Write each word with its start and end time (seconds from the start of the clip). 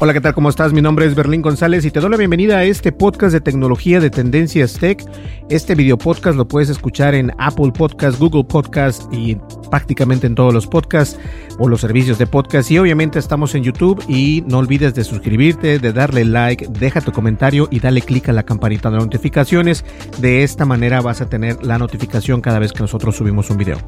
Hola, 0.00 0.12
¿qué 0.12 0.20
tal? 0.20 0.32
¿Cómo 0.32 0.48
estás? 0.48 0.72
Mi 0.72 0.80
nombre 0.80 1.06
es 1.06 1.16
Berlín 1.16 1.42
González 1.42 1.84
y 1.84 1.90
te 1.90 1.98
doy 1.98 2.08
la 2.08 2.16
bienvenida 2.16 2.58
a 2.58 2.64
este 2.64 2.92
podcast 2.92 3.32
de 3.32 3.40
tecnología 3.40 3.98
de 3.98 4.10
Tendencias 4.10 4.74
Tech. 4.74 5.04
Este 5.50 5.74
video 5.74 5.98
podcast 5.98 6.36
lo 6.36 6.46
puedes 6.46 6.68
escuchar 6.68 7.16
en 7.16 7.32
Apple 7.36 7.72
Podcast, 7.76 8.16
Google 8.20 8.44
Podcast 8.44 9.12
y 9.12 9.36
prácticamente 9.72 10.28
en 10.28 10.36
todos 10.36 10.54
los 10.54 10.68
podcasts 10.68 11.18
o 11.58 11.68
los 11.68 11.80
servicios 11.80 12.16
de 12.16 12.28
podcast. 12.28 12.70
Y 12.70 12.78
obviamente 12.78 13.18
estamos 13.18 13.56
en 13.56 13.64
YouTube 13.64 14.00
y 14.06 14.44
no 14.46 14.58
olvides 14.58 14.94
de 14.94 15.02
suscribirte, 15.02 15.80
de 15.80 15.92
darle 15.92 16.24
like, 16.24 16.68
deja 16.68 17.00
tu 17.00 17.10
comentario 17.10 17.66
y 17.68 17.80
dale 17.80 18.00
click 18.00 18.28
a 18.28 18.32
la 18.32 18.44
campanita 18.44 18.92
de 18.92 18.98
notificaciones. 18.98 19.84
De 20.18 20.44
esta 20.44 20.64
manera 20.64 21.00
vas 21.00 21.22
a 21.22 21.28
tener 21.28 21.64
la 21.64 21.76
notificación 21.76 22.40
cada 22.40 22.60
vez 22.60 22.72
que 22.72 22.82
nosotros 22.82 23.16
subimos 23.16 23.50
un 23.50 23.56
video. 23.56 23.78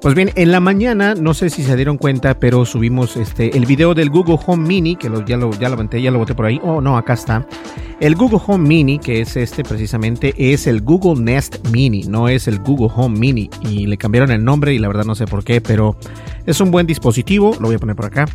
Pues 0.00 0.14
bien, 0.14 0.30
en 0.34 0.50
la 0.50 0.60
mañana, 0.60 1.14
no 1.14 1.34
sé 1.34 1.50
si 1.50 1.62
se 1.62 1.76
dieron 1.76 1.98
cuenta, 1.98 2.38
pero 2.38 2.64
subimos 2.64 3.18
este 3.18 3.54
el 3.54 3.66
video 3.66 3.92
del 3.92 4.08
Google 4.08 4.38
Home 4.46 4.66
Mini, 4.66 4.96
que 4.96 5.10
lo, 5.10 5.26
ya 5.26 5.36
ya 5.58 5.68
lo 5.68 5.76
boté, 5.76 6.02
ya 6.02 6.10
lo 6.10 6.18
boté 6.18 6.34
por 6.34 6.46
ahí. 6.46 6.60
Oh, 6.62 6.80
no, 6.80 6.96
acá 6.96 7.14
está. 7.14 7.46
El 8.00 8.16
Google 8.16 8.40
Home 8.46 8.66
Mini, 8.66 8.98
que 8.98 9.20
es 9.20 9.36
este 9.36 9.62
precisamente, 9.62 10.34
es 10.36 10.66
el 10.66 10.80
Google 10.80 11.22
Nest 11.22 11.66
Mini, 11.68 12.04
no 12.04 12.28
es 12.28 12.48
el 12.48 12.58
Google 12.60 12.88
Home 12.94 13.18
Mini. 13.18 13.50
Y 13.62 13.86
le 13.86 13.96
cambiaron 13.96 14.30
el 14.30 14.44
nombre 14.44 14.74
y 14.74 14.78
la 14.78 14.88
verdad 14.88 15.04
no 15.04 15.14
sé 15.14 15.26
por 15.26 15.44
qué, 15.44 15.60
pero 15.60 15.96
es 16.46 16.60
un 16.60 16.70
buen 16.70 16.86
dispositivo. 16.86 17.54
Lo 17.60 17.66
voy 17.66 17.76
a 17.76 17.78
poner 17.78 17.96
por 17.96 18.06
acá. 18.06 18.26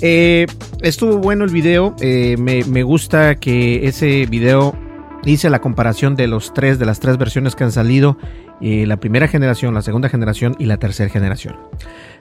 Eh, 0.00 0.46
estuvo 0.82 1.18
bueno 1.18 1.44
el 1.44 1.50
video. 1.50 1.94
Eh, 2.00 2.36
me 2.38 2.82
gusta 2.82 3.36
que 3.36 3.86
ese 3.86 4.26
video 4.26 4.74
hice 5.32 5.50
la 5.50 5.60
comparación 5.60 6.16
de 6.16 6.26
los 6.26 6.54
tres, 6.54 6.78
de 6.78 6.86
las 6.86 7.00
tres 7.00 7.18
versiones 7.18 7.54
que 7.54 7.64
han 7.64 7.72
salido 7.72 8.16
eh, 8.60 8.86
la 8.86 8.98
primera 8.98 9.28
generación, 9.28 9.74
la 9.74 9.82
segunda 9.82 10.08
generación 10.08 10.56
y 10.58 10.66
la 10.66 10.78
tercera 10.78 11.10
generación. 11.10 11.56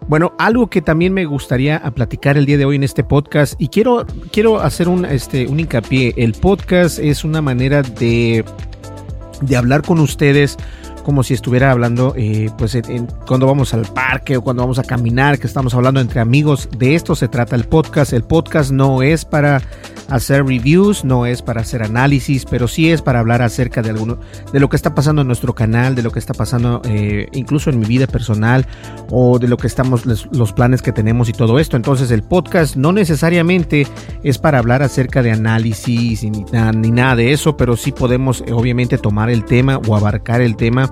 Bueno, 0.08 0.34
algo 0.38 0.68
que 0.68 0.82
también 0.82 1.14
me 1.14 1.26
gustaría 1.26 1.80
platicar 1.94 2.38
el 2.38 2.46
día 2.46 2.58
de 2.58 2.66
hoy 2.66 2.76
en 2.76 2.84
este 2.84 3.04
podcast 3.04 3.60
y 3.60 3.70
quiero, 3.70 4.06
quiero 4.32 4.60
hacer 4.60 4.90
un, 4.90 5.06
este, 5.06 5.48
un 5.48 5.60
hincapié. 5.60 6.14
El 6.18 6.34
podcast 6.34 7.00
es 7.00 7.24
una 7.24 7.42
manera 7.42 7.82
de, 7.82 8.44
de 9.42 9.58
hablar 9.58 9.82
con 9.82 10.00
ustedes 10.00 10.58
como 11.06 11.22
si 11.22 11.36
estuviera 11.36 11.70
hablando 11.72 12.16
eh, 12.18 12.50
pues 12.58 12.76
cuando 13.28 13.46
vamos 13.46 13.76
al 13.76 13.86
parque 13.86 14.38
o 14.38 14.42
cuando 14.42 14.64
vamos 14.64 14.80
a 14.80 14.84
caminar, 14.84 15.38
que 15.38 15.46
estamos 15.46 15.76
hablando 15.76 16.00
entre 16.00 16.20
amigos. 16.20 16.68
De 16.78 16.96
esto 16.96 17.16
se 17.16 17.28
trata 17.28 17.56
el 17.56 17.66
podcast. 17.66 18.12
El 18.12 18.24
podcast 18.24 18.72
no 18.72 19.04
es 19.04 19.24
para 19.24 19.62
hacer 20.10 20.46
reviews, 20.46 21.04
no 21.06 21.26
es 21.26 21.42
para 21.42 21.62
hacer 21.62 21.84
análisis, 21.84 22.46
pero 22.46 22.68
sí 22.68 22.92
es 22.92 23.02
para 23.02 23.20
hablar 23.20 23.42
acerca 23.42 23.82
de 23.82 23.92
alguno, 23.92 24.20
de 24.52 24.60
lo 24.60 24.70
que 24.70 24.76
está 24.76 24.94
pasando 24.96 25.22
en 25.22 25.28
nuestro 25.28 25.54
canal, 25.54 25.96
de 25.96 26.04
lo 26.04 26.12
que 26.12 26.20
está 26.20 26.34
pasando 26.34 26.82
eh, 26.86 27.28
incluso 27.34 27.70
en 27.70 27.80
mi 27.80 27.86
vida 27.86 28.08
personal 28.08 28.66
o 29.10 29.40
de 29.40 29.48
lo 29.48 29.58
que 29.58 29.68
estamos, 29.68 30.06
los 30.06 30.54
planes 30.54 30.82
que 30.82 30.92
tenemos 30.92 31.30
y 31.30 31.34
todo 31.34 31.60
esto. 31.60 31.78
Entonces 31.78 32.12
el 32.12 32.24
podcast 32.24 32.76
no 32.76 32.92
necesariamente 32.92 33.88
es 34.24 34.38
para 34.38 34.60
hablar 34.60 34.82
acerca 34.84 35.22
de 35.22 35.32
análisis 35.32 36.24
ni, 36.24 36.92
nada 36.92 37.16
de 37.16 37.32
eso, 37.32 37.58
pero 37.58 37.78
sí 37.78 37.92
podemos 37.92 38.42
eh, 38.42 38.54
obviamente 38.54 38.98
tomar 38.98 39.30
el 39.30 39.46
tema 39.46 39.80
o 39.88 39.96
abarcar 39.96 40.42
el 40.42 40.56
tema 40.56 40.90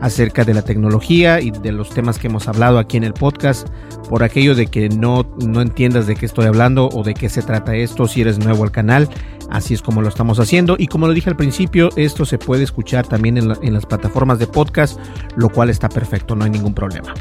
acerca 0.00 0.44
de 0.44 0.52
la 0.52 0.62
tecnología 0.62 1.40
y 1.40 1.52
de 1.52 1.70
los 1.70 1.90
temas 1.90 2.18
que 2.18 2.26
hemos 2.26 2.48
hablado 2.48 2.78
aquí 2.78 2.96
en 2.96 3.04
el 3.04 3.14
podcast. 3.14 3.68
Por 4.08 4.24
aquello 4.24 4.54
de 4.54 4.66
que 4.66 4.88
no, 4.88 5.24
no 5.46 5.62
entiendas 5.62 6.06
de 6.06 6.16
qué 6.16 6.26
estoy 6.26 6.46
hablando 6.46 6.88
o 6.88 7.04
de 7.04 7.14
qué 7.14 7.28
se 7.28 7.40
trata 7.40 7.76
esto 7.76 8.06
si 8.08 8.20
eres 8.20 8.38
nuevo 8.38 8.64
al 8.64 8.72
canal, 8.72 9.08
así 9.48 9.74
es 9.74 9.82
como 9.82 10.02
lo 10.02 10.08
estamos 10.08 10.40
haciendo. 10.40 10.76
Y 10.78 10.88
como 10.88 11.06
lo 11.06 11.12
dije 11.12 11.30
al 11.30 11.36
principio, 11.36 11.90
esto 11.96 12.26
se 12.26 12.36
puede 12.36 12.64
escuchar 12.64 13.06
también 13.06 13.38
en, 13.38 13.72
las 13.72 13.86
plataformas 13.86 14.38
de 14.38 14.48
podcast, 14.48 14.98
lo 15.36 15.48
cual 15.48 15.70
está 15.70 15.88
perfecto, 15.88 16.34
no 16.34 16.44
hay 16.44 16.50
ningún 16.50 16.74
problema. 16.74 17.14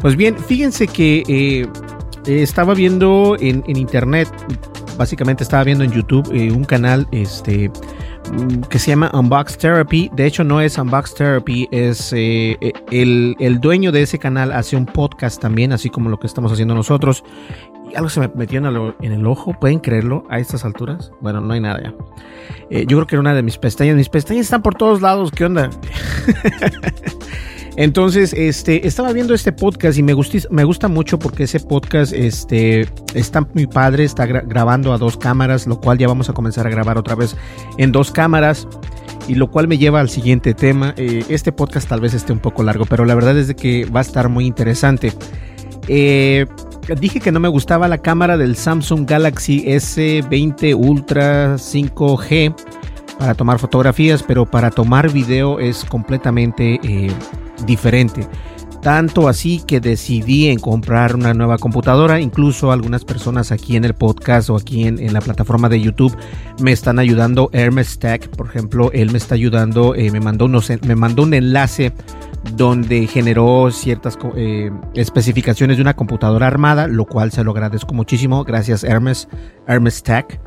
Pues 0.00 0.14
bien, 0.14 0.36
fíjense 0.38 0.86
que 0.88 1.22
eh, 1.28 1.66
estaba 2.26 2.74
viendo 2.74 3.36
en, 3.40 3.64
internet, 3.66 4.28
básicamente 4.96 5.42
estaba 5.42 5.64
viendo 5.64 5.84
en 5.84 5.92
YouTube 5.92 6.30
eh, 6.32 6.50
un 6.50 6.64
canal, 6.64 7.06
este 7.12 7.70
Mm, 8.32 8.62
que 8.62 8.78
se 8.78 8.90
llama 8.90 9.10
Unbox 9.12 9.58
Therapy. 9.58 10.10
De 10.14 10.26
hecho, 10.26 10.44
no 10.44 10.60
es 10.60 10.78
Unbox 10.78 11.14
Therapy, 11.14 11.68
es 11.70 12.12
eh, 12.12 12.56
eh, 12.60 12.72
el, 12.90 13.36
el, 13.38 13.60
dueño 13.60 13.92
de 13.92 14.02
ese 14.02 14.18
canal 14.18 14.52
hace 14.52 14.76
un 14.76 14.86
podcast 14.86 15.40
también, 15.40 15.72
así 15.72 15.90
como 15.90 16.10
lo 16.10 16.18
que 16.18 16.26
estamos 16.26 16.52
haciendo 16.52 16.74
nosotros. 16.74 17.24
Y 17.90 17.94
algo 17.94 18.08
se 18.08 18.20
me 18.20 18.28
metió 18.34 18.58
en 18.58 18.66
el, 18.66 18.94
en 19.00 19.12
el 19.12 19.26
ojo, 19.26 19.54
¿pueden 19.60 19.78
creerlo 19.78 20.24
a 20.28 20.40
estas 20.40 20.64
alturas? 20.64 21.12
Bueno, 21.20 21.40
no 21.40 21.54
hay 21.54 21.60
nada 21.60 21.80
ya. 21.82 21.94
Yo 22.70 22.96
creo 22.96 23.06
que 23.06 23.14
era 23.14 23.20
una 23.20 23.34
de 23.34 23.42
mis 23.42 23.58
pestañas. 23.58 23.94
Mis 23.94 24.08
pestañas 24.08 24.46
están 24.46 24.62
por 24.62 24.74
todos 24.74 25.00
lados, 25.00 25.30
¿qué 25.30 25.44
onda? 25.44 25.70
Entonces, 27.76 28.32
este, 28.32 28.86
estaba 28.86 29.12
viendo 29.12 29.34
este 29.34 29.52
podcast 29.52 29.98
y 29.98 30.02
me, 30.02 30.14
me 30.50 30.64
gusta 30.64 30.88
mucho 30.88 31.18
porque 31.18 31.44
ese 31.44 31.60
podcast 31.60 32.12
este, 32.14 32.88
está 33.14 33.46
muy 33.52 33.66
padre, 33.66 34.04
está 34.04 34.24
grabando 34.24 34.94
a 34.94 34.98
dos 34.98 35.18
cámaras, 35.18 35.66
lo 35.66 35.78
cual 35.78 35.98
ya 35.98 36.08
vamos 36.08 36.30
a 36.30 36.32
comenzar 36.32 36.66
a 36.66 36.70
grabar 36.70 36.96
otra 36.96 37.14
vez 37.14 37.36
en 37.76 37.92
dos 37.92 38.10
cámaras. 38.10 38.66
Y 39.28 39.34
lo 39.34 39.50
cual 39.50 39.66
me 39.66 39.76
lleva 39.76 40.00
al 40.00 40.08
siguiente 40.08 40.54
tema. 40.54 40.94
Eh, 40.96 41.24
este 41.28 41.50
podcast 41.50 41.88
tal 41.88 42.00
vez 42.00 42.14
esté 42.14 42.32
un 42.32 42.38
poco 42.38 42.62
largo, 42.62 42.86
pero 42.86 43.04
la 43.04 43.14
verdad 43.14 43.36
es 43.36 43.48
de 43.48 43.56
que 43.56 43.84
va 43.84 44.00
a 44.00 44.02
estar 44.02 44.28
muy 44.28 44.46
interesante. 44.46 45.12
Eh, 45.88 46.46
dije 47.00 47.20
que 47.20 47.32
no 47.32 47.40
me 47.40 47.48
gustaba 47.48 47.88
la 47.88 47.98
cámara 47.98 48.36
del 48.36 48.56
Samsung 48.56 49.08
Galaxy 49.08 49.64
S20 49.66 50.74
Ultra 50.76 51.56
5G 51.56 52.54
para 53.18 53.34
tomar 53.34 53.58
fotografías, 53.58 54.22
pero 54.22 54.46
para 54.46 54.70
tomar 54.70 55.12
video 55.12 55.60
es 55.60 55.84
completamente 55.84 56.80
eh, 56.82 57.10
diferente. 57.66 58.26
Tanto 58.82 59.26
así 59.28 59.62
que 59.66 59.80
decidí 59.80 60.46
en 60.46 60.60
comprar 60.60 61.16
una 61.16 61.34
nueva 61.34 61.58
computadora. 61.58 62.20
Incluso 62.20 62.70
algunas 62.70 63.04
personas 63.04 63.50
aquí 63.50 63.76
en 63.76 63.84
el 63.84 63.94
podcast 63.94 64.48
o 64.48 64.56
aquí 64.56 64.86
en, 64.86 65.12
la 65.12 65.20
plataforma 65.20 65.68
de 65.68 65.80
YouTube 65.80 66.16
me 66.60 66.70
están 66.70 67.00
ayudando. 67.00 67.50
Hermes 67.52 67.98
Tech, 67.98 68.28
por 68.28 68.46
ejemplo, 68.46 68.92
él 68.92 69.10
me 69.10 69.18
está 69.18 69.34
ayudando. 69.34 69.96
Eh, 69.96 70.12
me, 70.12 70.20
mandó 70.20 70.44
unos, 70.44 70.70
me 70.86 70.94
mandó 70.94 71.24
un 71.24 71.34
enlace 71.34 71.92
donde 72.54 73.08
generó 73.08 73.72
ciertas 73.72 74.16
eh, 74.36 74.70
especificaciones 74.94 75.78
de 75.78 75.82
una 75.82 75.96
computadora 75.96 76.46
armada, 76.46 76.86
lo 76.86 77.06
cual 77.06 77.32
se 77.32 77.42
lo 77.42 77.50
agradezco 77.50 77.92
muchísimo. 77.92 78.44
Gracias 78.44 78.84
Hermes, 78.84 79.26
Hermes 79.66 80.04
Tech. 80.04 80.40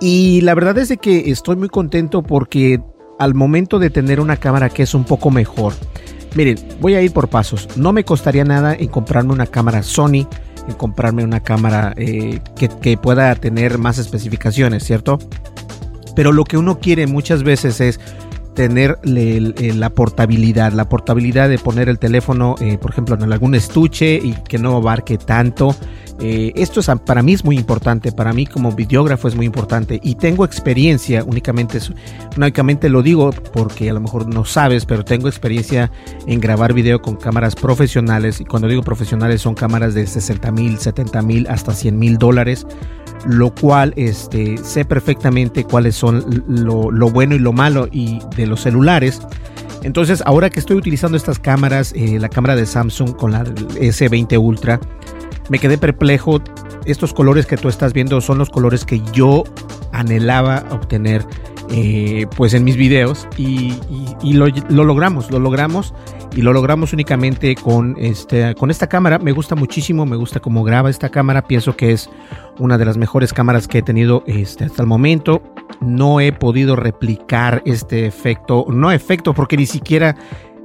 Y 0.00 0.40
la 0.42 0.54
verdad 0.54 0.78
es 0.78 0.88
de 0.88 0.98
que 0.98 1.30
estoy 1.30 1.56
muy 1.56 1.68
contento 1.68 2.22
porque 2.22 2.80
al 3.18 3.34
momento 3.34 3.78
de 3.78 3.90
tener 3.90 4.20
una 4.20 4.36
cámara 4.36 4.68
que 4.68 4.84
es 4.84 4.94
un 4.94 5.04
poco 5.04 5.30
mejor, 5.30 5.74
Miren, 6.34 6.56
voy 6.80 6.94
a 6.94 7.02
ir 7.02 7.12
por 7.12 7.28
pasos. 7.28 7.68
No 7.76 7.92
me 7.92 8.04
costaría 8.04 8.44
nada 8.44 8.74
en 8.74 8.88
comprarme 8.88 9.32
una 9.32 9.46
cámara 9.46 9.82
Sony, 9.82 10.26
en 10.68 10.74
comprarme 10.76 11.24
una 11.24 11.40
cámara 11.40 11.94
eh, 11.96 12.40
que, 12.56 12.96
pueda 12.96 13.34
tener 13.34 13.78
más 13.78 13.98
especificaciones, 13.98 14.84
¿cierto? 14.84 15.18
Pero 16.14 16.32
lo 16.32 16.44
que 16.44 16.58
uno 16.58 16.78
quiere 16.78 17.06
muchas 17.06 17.42
veces 17.42 17.80
es 17.80 18.00
tener 18.54 18.98
la 19.04 19.90
portabilidad, 19.90 20.72
la 20.72 20.88
portabilidad 20.88 21.48
de 21.48 21.58
poner 21.58 21.88
el 21.88 21.98
teléfono, 21.98 22.56
eh, 22.60 22.76
por 22.76 22.90
ejemplo, 22.90 23.14
en 23.14 23.32
algún 23.32 23.54
estuche 23.54 24.16
y 24.16 24.34
que 24.48 24.58
no 24.58 24.76
abarque 24.76 25.16
tanto. 25.16 25.74
Eh, 26.20 26.52
esto 26.56 26.80
es, 26.80 26.90
para 27.06 27.22
mí 27.22 27.32
es 27.32 27.44
muy 27.44 27.56
importante, 27.56 28.10
para 28.10 28.32
mí 28.32 28.44
como 28.44 28.72
videógrafo 28.72 29.28
es 29.28 29.36
muy 29.36 29.46
importante 29.46 30.00
y 30.02 30.16
tengo 30.16 30.44
experiencia, 30.44 31.22
únicamente, 31.22 31.78
únicamente 32.36 32.88
lo 32.88 33.02
digo 33.02 33.30
porque 33.52 33.88
a 33.88 33.92
lo 33.92 34.00
mejor 34.00 34.26
no 34.26 34.44
sabes, 34.44 34.84
pero 34.84 35.04
tengo 35.04 35.28
experiencia 35.28 35.92
en 36.26 36.40
grabar 36.40 36.72
video 36.72 37.00
con 37.00 37.14
cámaras 37.14 37.54
profesionales 37.54 38.40
y 38.40 38.44
cuando 38.44 38.66
digo 38.66 38.82
profesionales 38.82 39.42
son 39.42 39.54
cámaras 39.54 39.94
de 39.94 40.06
60 40.06 40.50
mil, 40.50 40.78
70 40.78 41.22
mil, 41.22 41.46
hasta 41.48 41.72
100 41.72 41.98
mil 41.98 42.18
dólares 42.18 42.66
lo 43.26 43.54
cual 43.54 43.92
este, 43.96 44.58
sé 44.58 44.84
perfectamente 44.84 45.64
cuáles 45.64 45.96
son 45.96 46.24
lo, 46.46 46.90
lo, 46.90 47.10
bueno 47.10 47.34
y 47.34 47.38
lo 47.38 47.52
malo 47.52 47.88
y 47.90 48.20
de 48.36 48.46
los 48.46 48.60
celulares. 48.60 49.20
Entonces, 49.82 50.22
ahora 50.26 50.50
que 50.50 50.60
estoy 50.60 50.76
utilizando 50.76 51.16
estas 51.16 51.38
cámaras, 51.38 51.92
eh, 51.94 52.18
la 52.18 52.28
cámara 52.28 52.56
de 52.56 52.66
Samsung 52.66 53.16
con 53.16 53.32
la 53.32 53.44
S20 53.44 54.38
Ultra, 54.38 54.80
me 55.48 55.58
quedé 55.58 55.78
perplejo. 55.78 56.40
Estos 56.84 57.12
colores 57.12 57.46
que 57.46 57.56
tú 57.56 57.68
estás 57.68 57.92
viendo 57.92 58.20
son 58.20 58.38
los 58.38 58.50
colores 58.50 58.84
que 58.84 59.00
yo 59.12 59.44
anhelaba 59.92 60.64
obtener 60.70 61.24
eh, 61.70 62.26
pues 62.36 62.54
en 62.54 62.64
mis 62.64 62.76
videos 62.76 63.28
y, 63.36 63.74
lo, 64.32 64.46
logramos, 64.84 65.30
lo 65.30 65.38
logramos 65.38 65.92
y 66.34 66.40
lo 66.40 66.54
logramos 66.54 66.94
únicamente 66.94 67.54
con, 67.56 67.94
este, 67.98 68.54
con 68.54 68.70
esta 68.70 68.86
cámara. 68.86 69.18
Me 69.18 69.32
gusta 69.32 69.54
muchísimo, 69.54 70.06
me 70.06 70.16
gusta 70.16 70.40
cómo 70.40 70.64
graba 70.64 70.88
esta 70.88 71.10
cámara, 71.10 71.42
pienso 71.42 71.76
que 71.76 71.92
es 71.92 72.08
una 72.58 72.78
de 72.78 72.86
las 72.86 72.96
mejores 72.96 73.34
cámaras 73.34 73.68
que 73.68 73.78
he 73.78 73.82
tenido 73.82 74.24
este, 74.26 74.64
hasta 74.64 74.82
el 74.82 74.88
momento. 74.88 75.42
No 75.80 76.20
he 76.20 76.32
podido 76.32 76.74
replicar 76.74 77.62
este 77.66 78.06
efecto, 78.06 78.64
no 78.70 78.90
efecto 78.90 79.34
porque 79.34 79.58
ni 79.58 79.66
siquiera, 79.66 80.16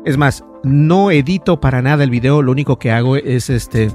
es 0.06 0.18
más, 0.18 0.46
no 0.64 1.12
edito 1.12 1.60
para 1.60 1.82
nada 1.82 2.06
el 2.06 2.10
video, 2.12 2.42
lo 2.42 2.52
único 2.52 2.80
que 2.80 2.92
hago 2.92 3.18
es 3.18 3.50
este 3.50 3.90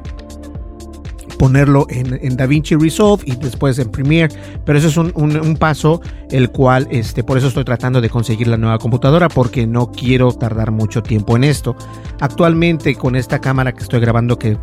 ponerlo 1.39 1.87
en, 1.89 2.37
DaVinci 2.37 2.75
Resolve 2.75 3.23
y 3.27 3.37
después 3.37 3.79
en 3.79 3.91
Premiere. 3.91 4.35
Pero 4.65 4.79
eso 4.79 4.89
es 4.89 4.97
un, 4.97 5.57
paso 5.59 6.01
el 6.31 6.51
cual, 6.51 6.87
este, 6.91 7.25
por 7.25 7.39
eso 7.39 7.49
estoy 7.49 7.65
tratando 7.65 8.01
de 8.01 8.11
conseguir 8.11 8.49
la 8.49 8.57
nueva 8.57 8.79
computadora 8.79 9.29
porque 9.29 9.67
no 9.67 9.91
quiero 9.91 10.33
tardar 10.33 10.71
mucho 10.71 11.03
tiempo 11.03 11.37
en 11.37 11.45
esto. 11.45 11.77
Actualmente 12.21 12.95
con 12.95 13.17
esta 13.17 13.41
cámara 13.41 13.73
que 13.73 13.83
estoy 13.83 14.01
grabando 14.01 14.39
que, 14.39 14.59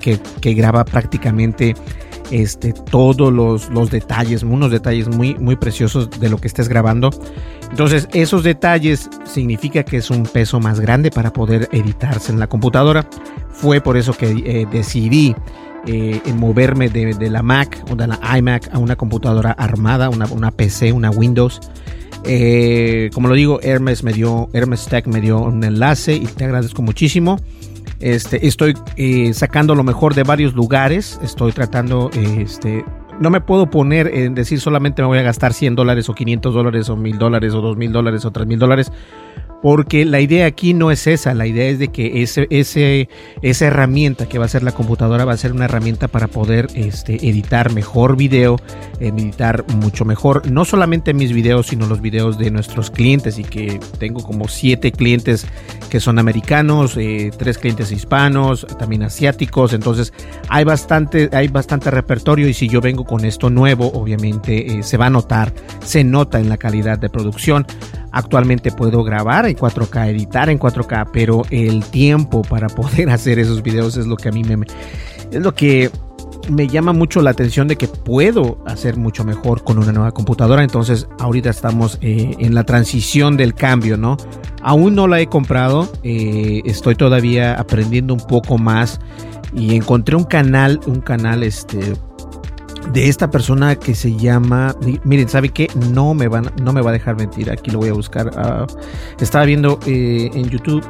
que, 0.00 0.54
graba 0.54 0.84
prácticamente 0.84 1.74
este, 2.30 2.72
todos 2.72 3.32
los, 3.32 3.70
los, 3.70 3.90
detalles, 3.90 4.42
unos 4.42 4.70
detalles 4.70 5.08
muy, 5.08 5.34
muy 5.34 5.56
preciosos 5.56 6.10
de 6.10 6.28
lo 6.28 6.38
que 6.38 6.48
estés 6.48 6.68
grabando. 6.68 7.10
Entonces, 7.70 8.08
esos 8.12 8.42
detalles 8.42 9.08
significa 9.24 9.84
que 9.84 9.96
es 9.98 10.10
un 10.10 10.24
peso 10.24 10.60
más 10.60 10.80
grande 10.80 11.10
para 11.10 11.32
poder 11.32 11.68
editarse 11.72 12.32
en 12.32 12.38
la 12.38 12.46
computadora. 12.46 13.08
Fue 13.50 13.80
por 13.80 13.96
eso 13.96 14.12
que 14.12 14.30
eh, 14.30 14.66
decidí 14.70 15.34
eh, 15.86 16.20
moverme 16.34 16.88
de, 16.88 17.30
la 17.30 17.42
Mac 17.42 17.84
o 17.90 17.96
de 17.96 18.06
la 18.06 18.18
iMac 18.36 18.72
a 18.72 18.78
una 18.78 18.96
computadora 18.96 19.52
armada, 19.52 20.10
una, 20.10 20.26
una 20.26 20.50
PC, 20.50 20.92
una 20.92 21.10
Windows. 21.10 21.60
Eh, 22.24 23.10
como 23.14 23.28
lo 23.28 23.34
digo, 23.34 23.60
Hermes 23.62 24.02
me 24.02 24.12
dio, 24.12 24.50
Hermes 24.52 24.86
Tech 24.86 25.06
me 25.06 25.20
dio 25.20 25.38
un 25.40 25.64
enlace 25.64 26.14
y 26.14 26.26
te 26.26 26.44
agradezco 26.44 26.82
muchísimo. 26.82 27.38
Este, 28.00 28.46
estoy 28.46 28.74
eh, 28.96 29.32
sacando 29.34 29.74
lo 29.74 29.84
mejor 29.84 30.14
de 30.14 30.22
varios 30.22 30.54
lugares. 30.54 31.20
Estoy 31.22 31.52
tratando, 31.52 32.10
este, 32.14 32.84
no 33.20 33.30
me 33.30 33.40
puedo 33.40 33.68
poner 33.68 34.06
en 34.08 34.34
decir 34.34 34.58
solamente 34.60 35.02
me 35.02 35.08
voy 35.08 35.18
a 35.18 35.22
gastar 35.22 35.52
100 35.52 35.76
dólares 35.76 36.08
o 36.08 36.14
500 36.14 36.54
dólares 36.54 36.88
o 36.88 36.96
1000 36.96 37.18
dólares 37.18 37.54
o 37.54 37.60
2000 37.60 37.92
dólares 37.92 38.24
o 38.24 38.30
3000 38.30 38.58
dólares 38.58 38.92
porque 39.62 40.04
la 40.04 40.20
idea 40.20 40.46
aquí 40.46 40.74
no 40.74 40.90
es 40.90 41.06
esa, 41.06 41.34
la 41.34 41.46
idea 41.46 41.68
es 41.68 41.78
de 41.78 41.88
que 41.88 42.22
ese, 42.22 42.46
ese, 42.50 43.08
esa 43.42 43.66
herramienta 43.66 44.26
que 44.26 44.38
va 44.38 44.46
a 44.46 44.48
ser 44.48 44.62
la 44.62 44.72
computadora 44.72 45.24
va 45.24 45.32
a 45.32 45.36
ser 45.36 45.52
una 45.52 45.66
herramienta 45.66 46.08
para 46.08 46.28
poder 46.28 46.68
este, 46.74 47.16
editar 47.28 47.72
mejor 47.72 48.16
video, 48.16 48.56
editar 49.00 49.64
mucho 49.76 50.04
mejor, 50.04 50.50
no 50.50 50.64
solamente 50.64 51.12
mis 51.12 51.32
videos, 51.32 51.68
sino 51.68 51.86
los 51.86 52.00
videos 52.00 52.38
de 52.38 52.50
nuestros 52.50 52.90
clientes 52.90 53.38
y 53.38 53.44
que 53.44 53.78
tengo 53.98 54.22
como 54.22 54.48
siete 54.48 54.92
clientes 54.92 55.46
que 55.90 56.00
son 56.00 56.18
americanos, 56.18 56.96
eh, 56.96 57.30
tres 57.36 57.58
clientes 57.58 57.92
hispanos, 57.92 58.66
también 58.78 59.02
asiáticos, 59.02 59.72
entonces 59.72 60.12
hay 60.48 60.64
bastante, 60.64 61.28
hay 61.32 61.48
bastante 61.48 61.90
repertorio 61.90 62.48
y 62.48 62.54
si 62.54 62.68
yo 62.68 62.80
vengo 62.80 63.04
con 63.04 63.24
esto 63.24 63.50
nuevo, 63.50 63.90
obviamente 63.92 64.78
eh, 64.78 64.82
se 64.82 64.96
va 64.96 65.06
a 65.06 65.10
notar, 65.10 65.52
se 65.84 66.02
nota 66.04 66.40
en 66.40 66.48
la 66.48 66.56
calidad 66.56 66.98
de 66.98 67.10
producción. 67.10 67.66
Actualmente 68.12 68.70
puedo 68.70 69.04
grabar 69.04 69.46
en 69.46 69.56
4K, 69.56 70.08
editar 70.10 70.50
en 70.50 70.58
4K, 70.58 71.10
pero 71.12 71.42
el 71.50 71.84
tiempo 71.84 72.42
para 72.42 72.68
poder 72.68 73.10
hacer 73.10 73.38
esos 73.38 73.62
videos 73.62 73.96
es 73.96 74.06
lo 74.06 74.16
que 74.16 74.28
a 74.28 74.32
mí 74.32 74.44
me 74.44 74.66
es 75.30 75.42
lo 75.42 75.54
que 75.54 75.90
me 76.50 76.66
llama 76.66 76.92
mucho 76.92 77.22
la 77.22 77.30
atención 77.30 77.68
de 77.68 77.76
que 77.76 77.86
puedo 77.86 78.62
hacer 78.66 78.96
mucho 78.96 79.24
mejor 79.24 79.62
con 79.62 79.78
una 79.78 79.92
nueva 79.92 80.12
computadora. 80.12 80.62
Entonces, 80.62 81.06
ahorita 81.18 81.50
estamos 81.50 81.98
eh, 82.00 82.34
en 82.38 82.54
la 82.54 82.64
transición 82.64 83.36
del 83.36 83.54
cambio, 83.54 83.96
¿no? 83.96 84.16
Aún 84.62 84.94
no 84.94 85.06
la 85.06 85.20
he 85.20 85.26
comprado, 85.26 85.90
eh, 86.02 86.62
estoy 86.64 86.94
todavía 86.94 87.54
aprendiendo 87.54 88.14
un 88.14 88.20
poco 88.20 88.58
más 88.58 89.00
y 89.54 89.74
encontré 89.74 90.16
un 90.16 90.24
canal, 90.24 90.80
un 90.86 91.00
canal 91.00 91.42
este 91.42 91.94
de 92.92 93.08
esta 93.08 93.30
persona 93.30 93.76
que 93.76 93.94
se 93.94 94.16
llama, 94.16 94.74
miren, 95.04 95.28
¿sabe 95.28 95.50
qué? 95.50 95.68
No 95.92 96.14
me, 96.14 96.28
van, 96.28 96.50
no 96.62 96.72
me 96.72 96.80
va 96.80 96.90
a 96.90 96.92
dejar 96.92 97.16
mentir, 97.16 97.50
aquí 97.50 97.70
lo 97.70 97.78
voy 97.78 97.88
a 97.88 97.92
buscar. 97.92 98.30
Ah, 98.36 98.66
estaba 99.20 99.44
viendo 99.44 99.78
eh, 99.86 100.30
en 100.34 100.48
YouTube, 100.48 100.84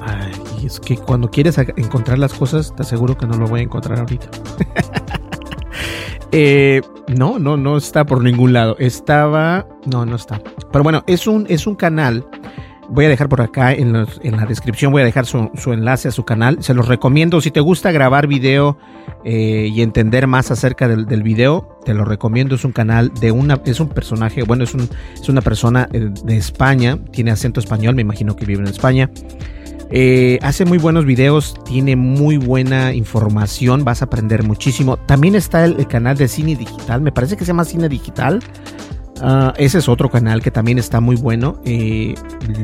ay, 0.00 0.32
es 0.66 0.80
que 0.80 0.96
cuando 0.96 1.30
quieres 1.30 1.58
encontrar 1.58 2.18
las 2.18 2.34
cosas, 2.34 2.74
te 2.74 2.82
aseguro 2.82 3.16
que 3.16 3.26
no 3.26 3.36
lo 3.36 3.46
voy 3.46 3.60
a 3.60 3.62
encontrar 3.64 3.98
ahorita. 4.00 4.28
Eh, 6.36 6.82
no, 7.16 7.38
no, 7.38 7.56
no 7.56 7.76
está 7.76 8.04
por 8.04 8.20
ningún 8.20 8.52
lado. 8.52 8.74
Estaba, 8.80 9.68
no, 9.86 10.04
no 10.04 10.16
está. 10.16 10.42
Pero 10.72 10.82
bueno, 10.82 11.04
es 11.06 11.28
un, 11.28 11.46
es 11.48 11.64
un 11.68 11.76
canal 11.76 12.26
Voy 12.88 13.06
a 13.06 13.08
dejar 13.08 13.28
por 13.28 13.40
acá 13.40 13.72
en, 13.72 13.92
la 13.92 14.46
descripción, 14.46 14.92
voy 14.92 15.02
a 15.02 15.04
dejar 15.04 15.26
su, 15.26 15.50
enlace 15.66 16.08
a 16.08 16.10
su 16.10 16.24
canal. 16.24 16.62
Se 16.62 16.74
los 16.74 16.88
recomiendo. 16.88 17.40
Si 17.40 17.50
te 17.50 17.60
gusta 17.60 17.92
grabar 17.92 18.26
video 18.26 18.78
eh, 19.24 19.70
y 19.72 19.82
entender 19.82 20.26
más 20.26 20.50
acerca 20.50 20.88
del, 20.88 21.22
video, 21.22 21.78
te 21.84 21.94
lo 21.94 22.04
recomiendo. 22.04 22.54
Es 22.54 22.64
un 22.64 22.72
canal 22.72 23.12
de 23.20 23.32
una, 23.32 23.60
es 23.64 23.80
un 23.80 23.88
personaje, 23.88 24.42
bueno, 24.42 24.64
es, 24.64 24.74
un, 24.74 24.88
es 25.14 25.28
una 25.28 25.40
persona 25.40 25.88
eh, 25.92 26.10
de 26.24 26.36
España, 26.36 26.98
tiene 27.10 27.30
acento 27.30 27.60
español, 27.60 27.94
me 27.94 28.02
imagino 28.02 28.36
que 28.36 28.44
vive 28.44 28.60
en 28.60 28.68
España. 28.68 29.10
Eh, 29.90 30.38
hace 30.42 30.64
muy 30.64 30.78
buenos 30.78 31.04
videos, 31.04 31.54
tiene 31.64 31.94
muy 31.94 32.36
buena 32.36 32.94
información, 32.94 33.84
vas 33.84 34.02
a 34.02 34.06
aprender 34.06 34.42
muchísimo. 34.42 34.96
También 34.96 35.34
está 35.34 35.64
el, 35.64 35.86
canal 35.86 36.16
de 36.16 36.28
cine 36.28 36.56
digital, 36.56 37.00
me 37.00 37.12
parece 37.12 37.36
que 37.36 37.44
se 37.44 37.48
llama 37.48 37.64
cine 37.64 37.88
digital. 37.88 38.40
Ah, 39.20 39.54
ese 39.56 39.78
es 39.78 39.88
otro 39.88 40.10
canal 40.10 40.42
que 40.42 40.50
también 40.50 40.78
está 40.78 41.00
muy 41.00 41.16
bueno. 41.16 41.60
Eh, 41.64 42.14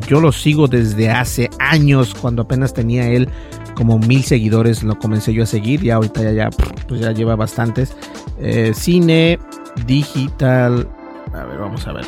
yo 0.08 0.20
lo 0.20 0.32
sigo 0.32 0.66
desde 0.66 1.10
hace 1.10 1.48
años, 1.58 2.14
cuando 2.14 2.42
apenas 2.42 2.74
tenía 2.74 3.08
él 3.08 3.28
como 3.74 3.98
mil 3.98 4.22
seguidores, 4.24 4.82
lo 4.82 4.98
comencé 4.98 5.32
yo 5.32 5.44
a 5.44 5.46
seguir 5.46 5.84
y 5.84 5.90
ahorita 5.90 6.22
ya, 6.22 6.32
ya, 6.32 6.50
pues 6.88 7.00
ya 7.00 7.12
lleva 7.12 7.36
bastantes. 7.36 7.96
Eh, 8.40 8.72
cine 8.74 9.38
digital. 9.86 10.88
A 11.32 11.44
ver, 11.44 11.58
vamos 11.58 11.86
a 11.86 11.92
ver. 11.92 12.04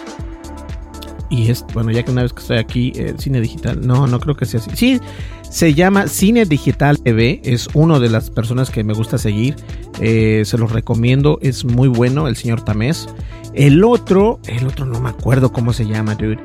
Y 1.31 1.51
es, 1.51 1.65
bueno, 1.73 1.93
ya 1.93 2.03
que 2.03 2.11
una 2.11 2.23
vez 2.23 2.33
que 2.33 2.41
estoy 2.41 2.59
aquí, 2.59 2.93
eh, 2.97 3.15
cine 3.17 3.41
digital. 3.41 3.87
No, 3.87 4.07
no 4.07 4.19
creo 4.21 4.35
que 4.37 4.45
sea 4.45 4.61
así. 4.61 4.71
Sí, 4.75 5.01
se 5.49 5.73
llama 5.73 6.09
Cine 6.09 6.45
Digital 6.45 7.01
TV. 7.01 7.41
Es 7.45 7.69
uno 7.73 8.01
de 8.01 8.11
las 8.11 8.29
personas 8.29 8.71
que 8.71 8.85
me 8.85 8.93
gusta 8.93 9.17
seguir. 9.17 9.55
se 9.95 10.59
los 10.59 10.73
recomiendo. 10.73 11.39
Es 11.41 11.65
muy 11.65 11.89
bueno, 11.89 12.27
el 12.27 12.37
señor 12.37 12.63
Tamés. 12.65 13.09
El 13.55 13.85
otro, 13.85 14.41
el 14.47 14.67
otro 14.67 14.87
no 14.87 15.01
me 15.01 15.11
acuerdo 15.11 15.53
cómo 15.53 15.73
se 15.73 15.87
llama, 15.87 16.15
dude. 16.15 16.39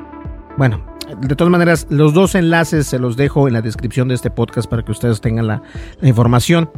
Bueno, 0.58 0.82
de 1.20 1.34
todas 1.34 1.50
maneras, 1.50 1.86
los 1.88 2.12
dos 2.12 2.34
enlaces 2.34 2.86
se 2.86 2.98
los 2.98 3.16
dejo 3.16 3.48
en 3.48 3.54
la 3.54 3.62
descripción 3.62 4.08
de 4.08 4.14
este 4.14 4.30
podcast 4.30 4.68
para 4.68 4.82
que 4.82 4.92
ustedes 4.92 5.20
tengan 5.20 5.46
la, 5.46 5.62
información. 6.02 6.70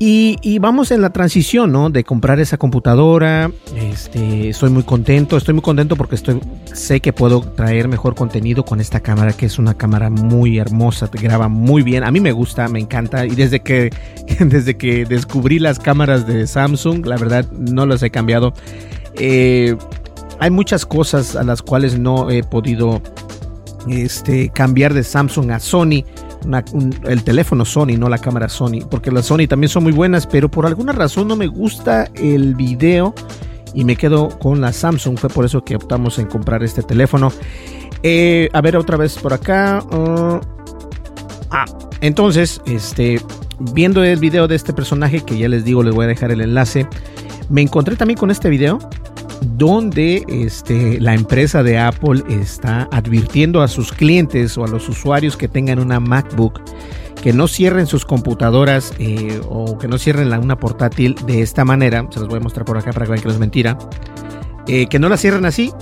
Y, 0.00 0.60
vamos 0.60 0.92
en 0.92 1.02
la 1.02 1.10
transición, 1.10 1.72
¿no? 1.72 1.90
De 1.90 2.04
comprar 2.04 2.38
esa 2.38 2.56
computadora. 2.56 3.50
Este, 3.74 4.50
estoy 4.50 4.70
muy 4.70 4.84
contento. 4.84 5.36
Estoy 5.36 5.54
muy 5.54 5.62
contento 5.62 5.96
porque 5.96 6.14
estoy, 6.14 6.38
sé 6.72 7.00
que 7.00 7.12
puedo 7.12 7.40
traer 7.40 7.88
mejor 7.88 8.14
contenido 8.14 8.64
con 8.64 8.80
esta 8.80 9.00
cámara, 9.00 9.32
que 9.32 9.46
es 9.46 9.58
una 9.58 9.74
cámara 9.74 10.08
muy 10.08 10.58
hermosa, 10.58 11.08
te 11.08 11.20
graba 11.20 11.48
muy 11.48 11.82
bien. 11.82 12.04
A 12.04 12.12
mí 12.12 12.20
me 12.20 12.30
gusta, 12.30 12.68
me 12.68 12.78
encanta. 12.78 13.26
Y 13.26 13.30
desde 13.30 13.58
que, 13.58 13.90
desde 14.38 14.76
que 14.76 15.04
descubrí 15.04 15.58
las 15.58 15.80
cámaras 15.80 16.28
de 16.28 16.46
Samsung, 16.46 17.04
la 17.04 17.16
verdad 17.16 17.50
no 17.50 17.84
las 17.84 18.00
he 18.04 18.10
cambiado. 18.10 18.54
Eh, 19.14 19.76
hay 20.40 20.50
muchas 20.50 20.86
cosas 20.86 21.36
a 21.36 21.42
las 21.42 21.62
cuales 21.62 21.98
no 21.98 22.30
he 22.30 22.42
podido 22.42 23.00
este, 23.88 24.50
cambiar 24.50 24.94
de 24.94 25.02
Samsung 25.02 25.50
a 25.50 25.60
Sony. 25.60 26.04
el 27.04 27.22
teléfono 27.24 27.64
Sony, 27.64 27.96
no 27.98 28.08
la 28.08 28.18
cámara 28.18 28.48
Sony, 28.48 28.86
porque 28.88 29.10
las 29.10 29.26
Sony 29.26 29.46
también 29.48 29.68
son 29.68 29.82
muy 29.82 29.92
buenas, 29.92 30.26
pero 30.26 30.50
por 30.50 30.66
alguna 30.66 30.92
razón 30.92 31.28
no 31.28 31.36
me 31.36 31.46
gusta 31.46 32.08
el 32.14 32.54
video 32.54 33.14
y 33.74 33.84
me 33.84 33.96
quedo 33.96 34.28
con 34.38 34.60
la 34.60 34.72
Samsung. 34.72 35.18
Fue 35.18 35.28
por 35.28 35.44
eso 35.44 35.64
que 35.64 35.76
optamos 35.76 36.18
en 36.18 36.26
comprar 36.26 36.62
este 36.62 36.82
teléfono. 36.82 37.32
Eh, 38.02 38.48
a 38.52 38.60
ver, 38.60 38.76
otra 38.76 38.96
vez 38.96 39.18
por 39.18 39.32
acá. 39.32 39.82
Uh, 39.90 40.40
ah, 41.50 41.64
entonces, 42.00 42.60
este, 42.66 43.20
viendo 43.58 44.04
el 44.04 44.18
video 44.18 44.48
de 44.48 44.54
este 44.54 44.72
personaje, 44.72 45.20
que 45.20 45.36
ya 45.36 45.48
les 45.48 45.64
digo, 45.64 45.82
les 45.82 45.94
voy 45.94 46.04
a 46.04 46.08
dejar 46.08 46.30
el 46.30 46.40
enlace, 46.40 46.86
me 47.48 47.62
encontré 47.62 47.96
también 47.96 48.18
con 48.18 48.30
este 48.30 48.50
video 48.50 48.78
donde 49.56 50.24
este, 50.28 51.00
la 51.00 51.14
empresa 51.14 51.62
de 51.62 51.78
Apple 51.78 52.22
está 52.28 52.88
advirtiendo 52.90 53.62
a 53.62 53.68
sus 53.68 53.92
clientes 53.92 54.58
o 54.58 54.64
a 54.64 54.68
los 54.68 54.88
usuarios 54.88 55.36
que 55.36 55.48
tengan 55.48 55.78
una 55.78 56.00
MacBook 56.00 56.60
que 57.22 57.32
no 57.32 57.48
cierren 57.48 57.86
sus 57.86 58.04
computadoras 58.04 58.92
eh, 58.98 59.40
o 59.48 59.78
que 59.78 59.88
no 59.88 59.98
cierren 59.98 60.32
una 60.32 60.56
portátil 60.56 61.16
de 61.26 61.42
esta 61.42 61.64
manera. 61.64 62.06
Se 62.10 62.20
los 62.20 62.28
voy 62.28 62.38
a 62.38 62.40
mostrar 62.40 62.64
por 62.64 62.78
acá 62.78 62.92
para 62.92 63.06
que 63.06 63.12
vean 63.12 63.20
que 63.20 63.28
no 63.28 63.34
es 63.34 63.40
mentira. 63.40 63.78
Eh, 64.66 64.86
que 64.86 64.98
no 64.98 65.08
la 65.08 65.16
cierren 65.16 65.44
así. 65.44 65.72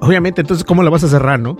Obviamente, 0.00 0.40
entonces, 0.40 0.64
¿cómo 0.64 0.82
la 0.82 0.90
vas 0.90 1.04
a 1.04 1.08
cerrar, 1.08 1.40
no? 1.40 1.56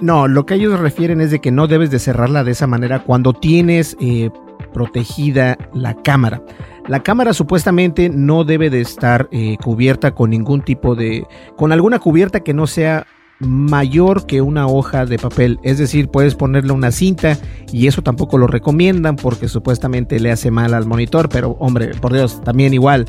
No, 0.00 0.28
lo 0.28 0.44
que 0.44 0.54
ellos 0.54 0.78
refieren 0.78 1.20
es 1.20 1.30
de 1.30 1.40
que 1.40 1.50
no 1.50 1.66
debes 1.66 1.90
de 1.90 1.98
cerrarla 1.98 2.44
de 2.44 2.52
esa 2.52 2.66
manera 2.66 3.02
cuando 3.02 3.32
tienes 3.32 3.96
eh, 3.98 4.30
protegida 4.72 5.56
la 5.72 5.94
cámara. 6.02 6.42
La 6.88 7.02
cámara 7.02 7.32
supuestamente 7.32 8.08
no 8.08 8.44
debe 8.44 8.70
de 8.70 8.80
estar 8.80 9.28
eh, 9.32 9.56
cubierta 9.62 10.14
con 10.14 10.30
ningún 10.30 10.62
tipo 10.62 10.94
de... 10.94 11.26
con 11.56 11.72
alguna 11.72 11.98
cubierta 11.98 12.40
que 12.40 12.54
no 12.54 12.66
sea 12.66 13.06
mayor 13.40 14.26
que 14.26 14.40
una 14.40 14.66
hoja 14.66 15.04
de 15.04 15.18
papel. 15.18 15.58
Es 15.62 15.78
decir, 15.78 16.08
puedes 16.08 16.34
ponerle 16.34 16.72
una 16.72 16.92
cinta 16.92 17.38
y 17.72 17.86
eso 17.86 18.02
tampoco 18.02 18.38
lo 18.38 18.46
recomiendan 18.46 19.16
porque 19.16 19.48
supuestamente 19.48 20.20
le 20.20 20.30
hace 20.30 20.50
mal 20.50 20.74
al 20.74 20.86
monitor, 20.86 21.28
pero 21.28 21.56
hombre, 21.58 21.88
por 22.00 22.12
Dios, 22.12 22.40
también 22.42 22.72
igual. 22.72 23.06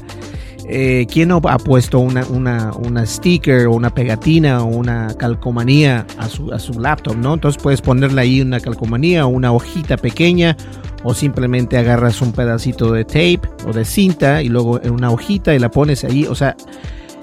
Eh, 0.69 1.07
¿Quién 1.09 1.29
no 1.29 1.39
ha 1.45 1.57
puesto 1.57 1.99
una, 1.99 2.25
una, 2.25 3.05
sticker 3.05 3.67
o 3.67 3.73
una 3.73 3.89
pegatina 3.89 4.61
o 4.63 4.65
una 4.65 5.15
calcomanía 5.17 6.05
a 6.17 6.27
su, 6.27 6.51
a 6.51 6.59
su 6.59 6.73
laptop? 6.79 7.15
¿no? 7.15 7.35
Entonces 7.35 7.61
puedes 7.61 7.81
ponerle 7.81 8.21
ahí 8.21 8.41
una 8.41 8.59
calcomanía 8.59 9.25
o 9.25 9.29
una 9.29 9.53
hojita 9.53 9.95
pequeña 9.95 10.57
o 11.03 11.13
simplemente 11.13 11.77
agarras 11.77 12.21
un 12.21 12.33
pedacito 12.33 12.91
de 12.91 13.05
tape 13.05 13.41
o 13.65 13.71
de 13.71 13.85
cinta 13.85 14.41
y 14.41 14.49
luego 14.49 14.81
en 14.83 14.91
una 14.91 15.09
hojita 15.09 15.55
y 15.55 15.59
la 15.59 15.71
pones 15.71 16.03
ahí. 16.03 16.25
O 16.25 16.35
sea, 16.35 16.55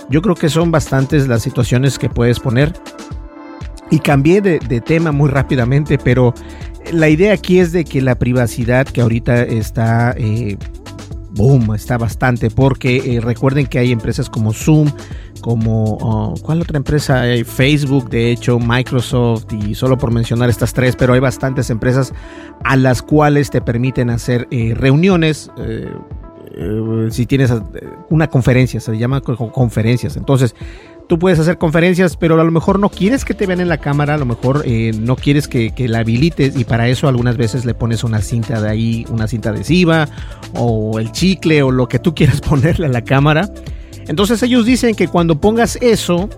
yo 0.08 0.22
creo 0.22 0.34
que 0.34 0.48
son 0.48 0.70
bastantes 0.70 1.28
las 1.28 1.42
situaciones 1.42 1.98
que 1.98 2.08
puedes 2.08 2.40
poner. 2.40 2.72
Y 3.90 3.98
cambié 3.98 4.40
de, 4.40 4.58
tema 4.80 5.12
muy 5.12 5.28
rápidamente, 5.28 5.98
pero 5.98 6.32
la 6.92 7.10
idea 7.10 7.34
aquí 7.34 7.60
es 7.60 7.72
de 7.72 7.84
que 7.84 8.00
la 8.00 8.14
privacidad 8.14 8.86
que 8.86 9.02
ahorita 9.02 9.42
está... 9.42 10.14
Eh, 10.16 10.56
boom, 11.34 11.74
está 11.74 11.98
bastante 11.98 12.50
porque 12.50 13.16
eh, 13.16 13.20
recuerden 13.20 13.66
que 13.66 13.78
hay 13.78 13.92
empresas 13.92 14.30
como 14.30 14.52
Zoom, 14.52 14.90
como 15.40 15.98
oh, 16.00 16.34
¿cuál 16.42 16.62
otra 16.62 16.76
empresa? 16.76 17.20
Hay 17.22 17.44
Facebook, 17.44 18.08
de 18.08 18.30
hecho, 18.30 18.58
Microsoft 18.58 19.46
y 19.52 19.74
solo 19.74 19.98
por 19.98 20.12
mencionar 20.12 20.48
estas 20.48 20.72
tres, 20.72 20.96
pero 20.96 21.12
hay 21.12 21.20
bastantes 21.20 21.70
empresas 21.70 22.12
a 22.62 22.76
las 22.76 23.02
cuales 23.02 23.50
te 23.50 23.60
permiten 23.60 24.10
hacer 24.10 24.48
eh, 24.50 24.74
reuniones. 24.76 25.50
Eh, 25.58 25.88
si 27.10 27.26
tienes 27.26 27.52
una 28.10 28.28
conferencia, 28.28 28.78
se 28.78 28.96
llama 28.96 29.20
conferencias. 29.20 30.16
Entonces, 30.16 30.54
tú 31.08 31.18
puedes 31.18 31.38
hacer 31.38 31.58
conferencias, 31.58 32.16
pero 32.16 32.40
a 32.40 32.44
lo 32.44 32.50
mejor 32.50 32.78
no 32.78 32.88
quieres 32.88 33.24
que 33.24 33.34
te 33.34 33.46
vean 33.46 33.60
en 33.60 33.68
la 33.68 33.78
cámara, 33.78 34.14
a 34.14 34.18
lo 34.18 34.26
mejor 34.26 34.62
eh, 34.64 34.92
no 34.98 35.16
quieres 35.16 35.48
que, 35.48 35.72
la 35.88 35.98
habilites 35.98 36.56
y 36.56 36.64
para 36.64 36.88
eso 36.88 37.08
algunas 37.08 37.36
veces 37.36 37.64
le 37.64 37.74
pones 37.74 38.04
una 38.04 38.20
cinta 38.20 38.60
de 38.60 38.70
ahí, 38.70 39.06
una 39.10 39.28
cinta 39.28 39.50
adhesiva 39.50 40.08
o 40.54 40.98
el 40.98 41.12
chicle 41.12 41.62
o 41.62 41.70
lo 41.70 41.88
que 41.88 41.98
tú 41.98 42.14
quieras 42.14 42.40
ponerle 42.48 42.86
a 42.86 42.90
la 42.90 43.02
cámara. 43.02 43.50
Entonces 44.06 44.42
ellos 44.42 44.66
dicen 44.66 44.94
que 44.94 45.08
cuando 45.08 45.40
pongas 45.40 45.76
eso, 45.76 46.28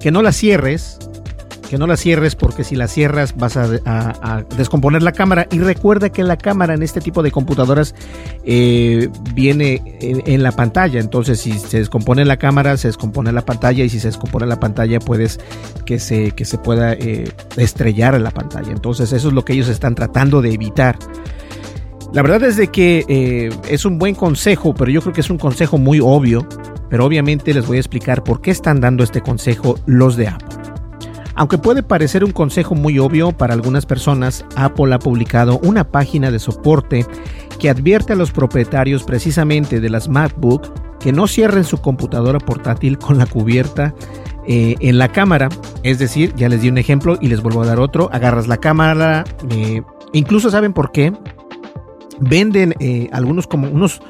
que 0.00 0.10
no 0.10 0.22
la 0.22 0.32
cierres, 0.32 0.98
que 1.72 1.78
no 1.78 1.86
la 1.86 1.96
cierres 1.96 2.34
porque 2.36 2.64
si 2.64 2.76
la 2.76 2.86
cierras 2.86 3.34
vas 3.34 3.56
a, 3.56 4.44
descomponer 4.58 5.02
la 5.02 5.12
cámara. 5.12 5.48
Y 5.50 5.58
recuerda 5.58 6.10
que 6.10 6.22
la 6.22 6.36
cámara 6.36 6.74
en 6.74 6.82
este 6.82 7.00
tipo 7.00 7.22
de 7.22 7.30
computadoras 7.30 7.94
eh, 8.44 9.08
viene 9.32 9.82
en, 10.02 10.42
la 10.42 10.52
pantalla. 10.52 11.00
Entonces 11.00 11.40
si 11.40 11.52
se 11.52 11.78
descompone 11.78 12.26
la 12.26 12.36
cámara, 12.36 12.76
se 12.76 12.88
descompone 12.88 13.32
la 13.32 13.46
pantalla 13.46 13.84
y 13.84 13.88
si 13.88 14.00
se 14.00 14.08
descompone 14.08 14.44
la 14.44 14.60
pantalla 14.60 14.98
puedes 14.98 15.40
que 15.86 15.98
se, 15.98 16.32
que 16.32 16.44
se 16.44 16.58
pueda 16.58 16.92
eh, 16.92 17.32
estrellar 17.56 18.20
la 18.20 18.32
pantalla. 18.32 18.70
Entonces 18.70 19.10
eso 19.14 19.28
es 19.28 19.32
lo 19.32 19.42
que 19.42 19.54
ellos 19.54 19.70
están 19.70 19.94
tratando 19.94 20.42
de 20.42 20.52
evitar. 20.52 20.98
La 22.12 22.20
verdad 22.20 22.42
es 22.42 22.58
de 22.58 22.68
que 22.68 23.06
eh, 23.08 23.48
es 23.70 23.86
un 23.86 23.98
buen 23.98 24.14
consejo, 24.14 24.74
pero 24.74 24.90
yo 24.90 25.00
creo 25.00 25.14
que 25.14 25.22
es 25.22 25.30
un 25.30 25.38
consejo 25.38 25.78
muy 25.78 26.00
obvio. 26.02 26.46
Pero 26.90 27.06
obviamente 27.06 27.54
les 27.54 27.66
voy 27.66 27.78
a 27.78 27.80
explicar 27.80 28.22
por 28.22 28.42
qué 28.42 28.50
están 28.50 28.82
dando 28.82 29.02
este 29.02 29.22
consejo 29.22 29.78
los 29.86 30.16
de 30.16 30.28
Apple. 30.28 30.71
Aunque 31.34 31.58
puede 31.58 31.82
parecer 31.82 32.24
un 32.24 32.32
consejo 32.32 32.74
muy 32.74 32.98
obvio 32.98 33.32
para 33.32 33.54
algunas 33.54 33.86
personas, 33.86 34.44
Apple 34.56 34.94
ha 34.94 34.98
publicado 34.98 35.58
una 35.60 35.84
página 35.84 36.30
de 36.30 36.38
soporte 36.38 37.06
que 37.58 37.70
advierte 37.70 38.12
a 38.12 38.16
los 38.16 38.32
propietarios 38.32 39.04
precisamente 39.04 39.80
de 39.80 39.90
las 39.90 40.08
MacBook 40.08 40.72
que 40.98 41.12
no 41.12 41.26
cierren 41.26 41.64
su 41.64 41.78
computadora 41.78 42.38
portátil 42.38 42.98
con 42.98 43.18
la 43.18 43.26
cubierta 43.26 43.94
eh, 44.46 44.76
en 44.80 44.98
la 44.98 45.08
cámara. 45.08 45.48
Es 45.82 45.98
decir, 45.98 46.34
ya 46.36 46.48
les 46.48 46.62
di 46.62 46.68
un 46.68 46.78
ejemplo 46.78 47.16
y 47.20 47.28
les 47.28 47.42
vuelvo 47.42 47.62
a 47.62 47.66
dar 47.66 47.80
otro. 47.80 48.08
Agarras 48.12 48.46
la 48.46 48.58
cámara, 48.58 49.24
eh, 49.50 49.82
incluso 50.12 50.50
saben 50.50 50.72
por 50.72 50.92
qué. 50.92 51.12
Venden 52.20 52.74
eh, 52.78 53.08
algunos 53.12 53.46
como 53.46 53.68
unos 53.68 54.00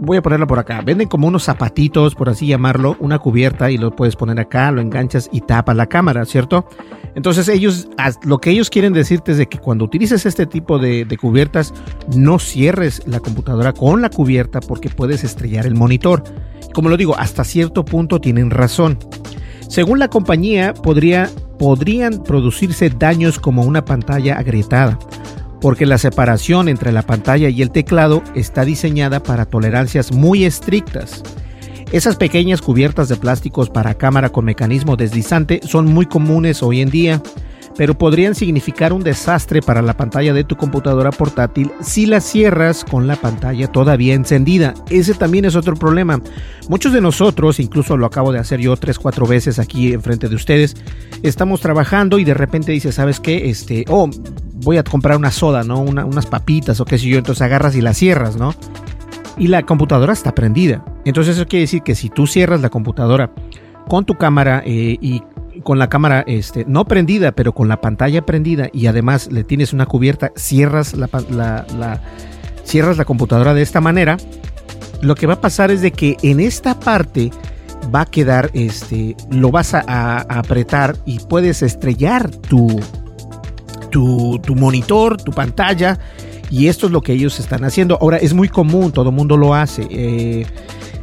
voy 0.00 0.16
a 0.16 0.22
ponerla 0.22 0.46
por 0.46 0.58
acá. 0.58 0.80
Venden 0.80 1.08
como 1.08 1.28
unos 1.28 1.44
zapatitos, 1.44 2.14
por 2.14 2.28
así 2.28 2.46
llamarlo, 2.46 2.96
una 3.00 3.18
cubierta 3.18 3.70
y 3.70 3.78
lo 3.78 3.94
puedes 3.94 4.16
poner 4.16 4.40
acá, 4.40 4.70
lo 4.72 4.80
enganchas 4.80 5.28
y 5.32 5.42
tapas 5.42 5.76
la 5.76 5.86
cámara, 5.86 6.24
¿cierto? 6.24 6.66
Entonces 7.14 7.48
ellos, 7.48 7.88
lo 8.24 8.38
que 8.38 8.50
ellos 8.50 8.70
quieren 8.70 8.92
decirte 8.92 9.32
es 9.32 9.38
de 9.38 9.46
que 9.46 9.58
cuando 9.58 9.84
utilices 9.84 10.26
este 10.26 10.46
tipo 10.46 10.78
de, 10.78 11.06
cubiertas, 11.20 11.74
no 12.14 12.38
cierres 12.38 13.02
la 13.06 13.20
computadora 13.20 13.72
con 13.72 14.00
la 14.00 14.10
cubierta 14.10 14.60
porque 14.60 14.88
puedes 14.88 15.24
estrellar 15.24 15.66
el 15.66 15.74
monitor. 15.74 16.22
Como 16.72 16.88
lo 16.88 16.96
digo, 16.96 17.16
hasta 17.18 17.44
cierto 17.44 17.84
punto 17.84 18.20
tienen 18.20 18.50
razón. 18.50 18.98
Según 19.68 19.98
la 19.98 20.08
compañía, 20.08 20.72
podría, 20.74 21.30
podrían 21.58 22.22
producirse 22.22 22.90
daños 22.90 23.38
como 23.38 23.62
una 23.62 23.84
pantalla 23.84 24.38
agrietada 24.38 24.98
porque 25.60 25.86
la 25.86 25.98
separación 25.98 26.68
entre 26.68 26.92
la 26.92 27.02
pantalla 27.02 27.48
y 27.48 27.62
el 27.62 27.70
teclado 27.70 28.22
está 28.34 28.64
diseñada 28.64 29.22
para 29.22 29.44
tolerancias 29.44 30.12
muy 30.12 30.44
estrictas. 30.44 31.22
Esas 31.92 32.16
pequeñas 32.16 32.62
cubiertas 32.62 33.08
de 33.08 33.16
plásticos 33.16 33.68
para 33.68 33.94
cámara 33.94 34.30
con 34.30 34.44
mecanismo 34.44 34.96
deslizante 34.96 35.60
son 35.64 35.86
muy 35.86 36.06
comunes 36.06 36.62
hoy 36.62 36.80
en 36.80 36.90
día, 36.90 37.22
pero 37.80 37.96
podrían 37.96 38.34
significar 38.34 38.92
un 38.92 39.02
desastre 39.02 39.62
para 39.62 39.80
la 39.80 39.96
pantalla 39.96 40.34
de 40.34 40.44
tu 40.44 40.54
computadora 40.54 41.10
portátil 41.10 41.72
si 41.80 42.04
la 42.04 42.20
cierras 42.20 42.84
con 42.84 43.06
la 43.06 43.16
pantalla 43.16 43.68
todavía 43.68 44.12
encendida. 44.12 44.74
Ese 44.90 45.14
también 45.14 45.46
es 45.46 45.56
otro 45.56 45.74
problema. 45.76 46.20
Muchos 46.68 46.92
de 46.92 47.00
nosotros, 47.00 47.58
incluso 47.58 47.96
lo 47.96 48.04
acabo 48.04 48.32
de 48.32 48.38
hacer 48.38 48.60
yo 48.60 48.76
tres, 48.76 48.98
cuatro 48.98 49.26
veces 49.26 49.58
aquí 49.58 49.94
enfrente 49.94 50.28
de 50.28 50.34
ustedes, 50.34 50.76
estamos 51.22 51.62
trabajando 51.62 52.18
y 52.18 52.24
de 52.24 52.34
repente 52.34 52.70
dices, 52.70 52.96
¿sabes 52.96 53.18
qué? 53.18 53.48
Este, 53.48 53.86
oh, 53.88 54.10
voy 54.56 54.76
a 54.76 54.84
comprar 54.84 55.16
una 55.16 55.30
soda, 55.30 55.64
¿no? 55.64 55.80
unas 55.80 56.26
papitas 56.26 56.80
o 56.80 56.84
qué 56.84 56.98
sé 56.98 57.06
yo, 57.06 57.16
entonces 57.16 57.40
agarras 57.40 57.74
y 57.76 57.80
la 57.80 57.94
cierras, 57.94 58.36
¿no? 58.36 58.54
Y 59.38 59.46
la 59.46 59.62
computadora 59.62 60.12
está 60.12 60.34
prendida. 60.34 60.84
Entonces 61.06 61.36
eso 61.36 61.46
quiere 61.46 61.62
decir 61.62 61.80
que 61.80 61.94
si 61.94 62.10
tú 62.10 62.26
cierras 62.26 62.60
la 62.60 62.68
computadora 62.68 63.32
con 63.88 64.04
tu 64.04 64.18
cámara 64.18 64.62
eh, 64.66 64.98
y 65.00 65.22
con 65.62 65.78
la 65.78 65.88
cámara 65.88 66.24
este, 66.26 66.64
no 66.66 66.84
prendida, 66.84 67.32
pero 67.32 67.52
con 67.52 67.68
la 67.68 67.80
pantalla 67.80 68.24
prendida 68.24 68.68
y 68.72 68.86
además 68.86 69.30
le 69.30 69.44
tienes 69.44 69.72
una 69.72 69.86
cubierta, 69.86 70.32
cierras 70.36 70.94
la, 70.94 71.08
la, 71.30 72.00
cierras 72.64 72.96
la 72.96 73.04
computadora 73.04 73.54
de 73.54 73.62
esta 73.62 73.80
manera, 73.80 74.16
lo 75.02 75.14
que 75.14 75.26
va 75.26 75.34
a 75.34 75.40
pasar 75.40 75.70
es 75.70 75.80
de 75.80 75.92
que 75.92 76.16
en 76.22 76.40
esta 76.40 76.78
parte 76.78 77.30
va 77.94 78.02
a 78.02 78.06
quedar, 78.06 78.50
este, 78.52 79.16
lo 79.30 79.50
vas 79.50 79.74
a 79.74 80.18
apretar 80.18 80.96
y 81.06 81.18
puedes 81.20 81.62
estrellar 81.62 82.30
tu, 82.30 82.80
tu, 83.90 84.54
monitor, 84.54 85.16
tu 85.20 85.32
pantalla. 85.32 85.98
Y 86.50 86.66
esto 86.66 86.86
es 86.86 86.92
lo 86.92 87.00
que 87.00 87.12
ellos 87.12 87.38
están 87.38 87.64
haciendo. 87.64 87.98
Ahora 88.00 88.16
es 88.16 88.34
muy 88.34 88.48
común, 88.48 88.92
todo 88.92 89.10
el 89.10 89.14
mundo 89.14 89.36
lo 89.36 89.54
hace. 89.54 89.86
Eh, 89.90 90.46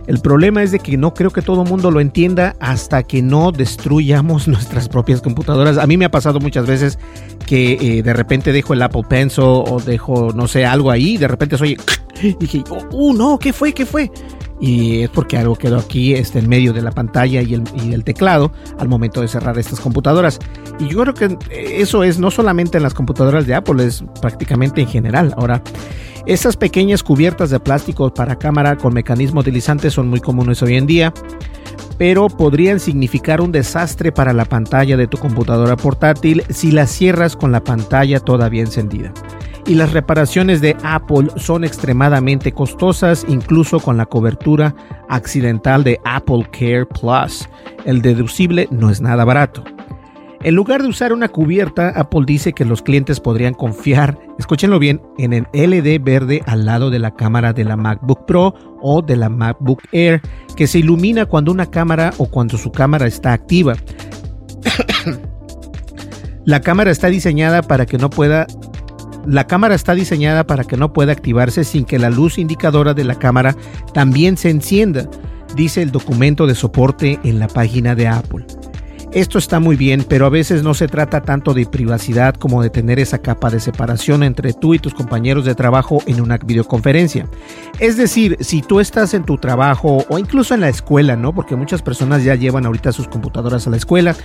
el 0.07 0.19
problema 0.19 0.63
es 0.63 0.71
de 0.71 0.79
que 0.79 0.97
no 0.97 1.13
creo 1.13 1.31
que 1.31 1.41
todo 1.41 1.63
el 1.63 1.69
mundo 1.69 1.91
lo 1.91 1.99
entienda 1.99 2.55
hasta 2.59 3.03
que 3.03 3.21
no 3.21 3.51
destruyamos 3.51 4.47
nuestras 4.47 4.89
propias 4.89 5.21
computadoras. 5.21 5.77
A 5.77 5.85
mí 5.85 5.97
me 5.97 6.05
ha 6.05 6.11
pasado 6.11 6.39
muchas 6.39 6.65
veces 6.65 6.97
que 7.45 7.73
eh, 7.73 8.03
de 8.03 8.13
repente 8.13 8.51
dejo 8.51 8.73
el 8.73 8.81
Apple 8.81 9.03
Pencil 9.07 9.43
o 9.43 9.81
dejo, 9.85 10.31
no 10.33 10.47
sé, 10.47 10.65
algo 10.65 10.91
ahí, 10.91 11.15
y 11.15 11.17
de 11.17 11.27
repente 11.27 11.57
soy, 11.57 11.77
dije, 12.39 12.63
oh, 12.69 12.79
oh, 12.91 13.13
no, 13.13 13.37
¿qué 13.37 13.53
fue? 13.53 13.73
¿Qué 13.73 13.85
fue? 13.85 14.09
Y 14.59 15.03
es 15.03 15.09
porque 15.09 15.37
algo 15.37 15.55
quedó 15.55 15.77
aquí 15.77 16.13
este, 16.13 16.39
en 16.39 16.49
medio 16.49 16.73
de 16.73 16.81
la 16.81 16.91
pantalla 16.91 17.41
y 17.41 17.53
el, 17.53 18.03
teclado 18.03 18.51
al 18.79 18.87
momento 18.87 19.21
de 19.21 19.27
cerrar 19.27 19.57
estas 19.57 19.79
computadoras. 19.79 20.39
Y 20.79 20.87
yo 20.87 21.01
creo 21.01 21.13
que 21.13 21.37
eso 21.51 22.03
es 22.03 22.19
no 22.19 22.31
solamente 22.31 22.77
en 22.77 22.83
las 22.83 22.93
computadoras 22.93 23.45
de 23.45 23.55
Apple, 23.55 23.85
es 23.85 24.03
prácticamente 24.21 24.81
en 24.81 24.87
general. 24.87 25.33
Ahora, 25.37 25.61
esas 26.25 26.57
pequeñas 26.57 27.03
cubiertas 27.03 27.49
de 27.49 27.59
plástico 27.59 28.13
para 28.13 28.37
cámara 28.37 28.77
con 28.77 28.93
mecanismo 28.93 29.43
deslizante 29.43 29.91
son 29.91 30.07
muy 30.07 30.19
comunes 30.19 30.61
hoy 30.61 30.75
en 30.75 30.87
día. 30.87 31.13
pero 31.97 32.27
podrían 32.27 32.79
significar 32.79 33.41
un 33.41 33.51
desastre 33.51 34.11
para 34.11 34.31
la 34.31 34.45
pantalla 34.45 34.97
de 34.97 35.07
tu 35.07 35.17
computadora 35.17 35.75
portátil 35.75 36.43
si 36.49 36.69
la 36.71 36.85
cierras 36.85 37.35
con 37.35 37.51
la 37.51 37.63
pantalla 37.63 38.19
todavía 38.19 38.61
encendida. 38.61 39.11
Y 39.67 39.75
las 39.75 39.91
reparaciones 39.91 40.61
de 40.61 40.77
Apple 40.81 41.27
son 41.35 41.65
extremadamente 41.65 42.53
costosas, 42.53 43.25
incluso 43.27 43.81
con 43.81 43.97
la 43.97 44.05
cobertura 44.05 44.73
accidental 45.09 45.83
de 45.83 45.99
Apple 46.05 46.47
Care 46.51 46.85
Plus. 46.85 47.49
El 47.83 48.01
deducible 48.01 48.69
no 48.71 48.89
es 48.89 49.01
nada 49.01 49.25
barato. 49.25 49.65
En 50.41 50.55
lugar 50.55 50.81
de 50.81 50.87
usar 50.87 51.11
una 51.11 51.27
cubierta, 51.27 51.89
Apple 51.89 52.23
dice 52.25 52.53
que 52.53 52.63
los 52.63 52.81
clientes 52.81 53.19
podrían 53.19 53.53
confiar, 53.53 54.17
escúchenlo 54.39 54.79
bien, 54.79 55.01
en 55.17 55.33
el 55.33 55.47
LED 55.51 55.99
verde 56.01 56.43
al 56.45 56.65
lado 56.65 56.89
de 56.89 56.99
la 56.99 57.15
cámara 57.15 57.51
de 57.51 57.65
la 57.65 57.75
MacBook 57.75 58.25
Pro 58.25 58.53
o 58.81 59.01
de 59.01 59.17
la 59.17 59.27
MacBook 59.27 59.81
Air, 59.91 60.21
que 60.55 60.67
se 60.67 60.79
ilumina 60.79 61.25
cuando 61.25 61.51
una 61.51 61.65
cámara 61.65 62.13
o 62.19 62.27
cuando 62.27 62.57
su 62.57 62.71
cámara 62.71 63.07
está 63.07 63.33
activa. 63.33 63.75
la 66.45 66.61
cámara 66.61 66.91
está 66.91 67.07
diseñada 67.07 67.63
para 67.63 67.85
que 67.85 67.97
no 67.97 68.09
pueda 68.09 68.47
la 69.27 69.45
cámara 69.45 69.75
está 69.75 69.93
diseñada 69.93 70.45
para 70.45 70.63
que 70.63 70.77
no 70.77 70.93
pueda 70.93 71.11
activarse 71.11 71.63
sin 71.63 71.83
que 71.85 71.99
la 71.99 72.09
luz 72.09 72.37
indicadora 72.37 72.93
de 72.93 73.03
la 73.03 73.15
cámara 73.15 73.55
también 73.93 74.37
se 74.37 74.49
encienda, 74.49 75.09
dice 75.55 75.81
el 75.81 75.91
documento 75.91 76.47
de 76.47 76.55
soporte 76.55 77.19
en 77.23 77.39
la 77.39 77.47
página 77.47 77.93
de 77.93 78.07
Apple. 78.07 78.45
Esto 79.13 79.37
está 79.37 79.59
muy 79.59 79.75
bien, 79.77 80.05
pero 80.07 80.25
a 80.25 80.29
veces 80.29 80.63
no 80.63 80.73
se 80.73 80.87
trata 80.87 81.21
tanto 81.21 81.53
de 81.53 81.65
privacidad 81.65 82.35
como 82.35 82.61
de 82.61 82.69
tener 82.69 82.99
esa 82.99 83.17
capa 83.19 83.49
de 83.49 83.59
separación 83.59 84.21
entre 84.21 84.53
tú 84.53 84.73
y 84.73 84.79
tus 84.79 84.93
compañeros 84.93 85.45
de 85.45 85.55
trabajo 85.55 86.03
en 86.07 86.21
una 86.21 86.37
videoconferencia. 86.37 87.25
Es 87.79 87.97
decir, 87.97 88.37
si 88.41 88.61
tú 88.61 88.79
estás 88.79 89.13
en 89.13 89.23
tu 89.23 89.37
trabajo 89.37 90.05
o 90.09 90.19
incluso 90.19 90.53
en 90.53 90.61
la 90.61 90.69
escuela, 90.69 91.15
¿no? 91.15 91.33
Porque 91.33 91.55
muchas 91.55 91.81
personas 91.81 92.23
ya 92.23 92.35
llevan 92.35 92.65
ahorita 92.65 92.91
sus 92.91 93.07
computadoras 93.07 93.65
a 93.65 93.69
la 93.69 93.77
escuela 93.77 94.15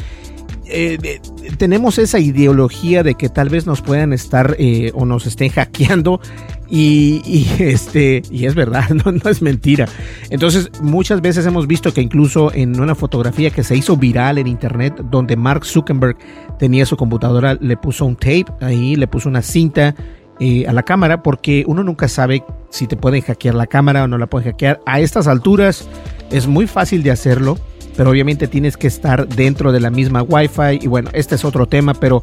eh, 0.72 1.20
tenemos 1.58 1.98
esa 1.98 2.18
ideología 2.18 3.02
de 3.02 3.14
que 3.14 3.28
tal 3.28 3.48
vez 3.48 3.66
nos 3.66 3.82
puedan 3.82 4.12
estar 4.12 4.56
eh, 4.58 4.90
o 4.94 5.04
nos 5.04 5.26
estén 5.26 5.50
hackeando 5.50 6.20
y, 6.68 7.46
este 7.58 8.22
y 8.30 8.46
es 8.46 8.54
verdad, 8.54 8.88
no, 9.04 9.12
no, 9.12 9.30
es 9.30 9.42
mentira. 9.42 9.86
Entonces 10.30 10.70
muchas 10.80 11.20
veces 11.20 11.44
hemos 11.46 11.66
visto 11.66 11.92
que 11.92 12.00
incluso 12.00 12.52
en 12.52 12.80
una 12.80 12.94
fotografía 12.94 13.50
que 13.50 13.62
se 13.62 13.76
hizo 13.76 13.96
viral 13.96 14.38
en 14.38 14.46
internet 14.46 14.94
donde 15.10 15.36
Mark 15.36 15.64
Zuckerberg 15.66 16.16
tenía 16.58 16.86
su 16.86 16.96
computadora, 16.96 17.54
le 17.60 17.76
puso 17.76 18.06
un 18.06 18.16
tape 18.16 18.46
ahí, 18.60 18.96
le 18.96 19.06
puso 19.06 19.28
una 19.28 19.42
cinta 19.42 19.94
eh, 20.40 20.66
a 20.66 20.72
la 20.72 20.82
cámara 20.82 21.22
porque 21.22 21.64
uno 21.66 21.84
nunca 21.84 22.08
sabe 22.08 22.42
si 22.70 22.86
te 22.86 22.96
pueden 22.96 23.20
hackear 23.20 23.54
la 23.54 23.66
cámara 23.66 24.04
o 24.04 24.08
no 24.08 24.16
la 24.16 24.26
pueden 24.26 24.50
hackear. 24.50 24.80
A 24.86 25.00
estas 25.00 25.26
alturas 25.26 25.88
es 26.30 26.46
muy 26.46 26.66
fácil 26.66 27.02
de 27.02 27.10
hacerlo 27.10 27.58
pero 27.96 28.10
obviamente 28.10 28.48
tienes 28.48 28.76
que 28.76 28.86
estar 28.86 29.28
dentro 29.28 29.72
de 29.72 29.80
la 29.80 29.90
misma 29.90 30.22
Wi-Fi 30.22 30.80
y 30.80 30.86
bueno, 30.86 31.10
este 31.12 31.34
es 31.34 31.44
otro 31.44 31.66
tema, 31.66 31.94
pero 31.94 32.22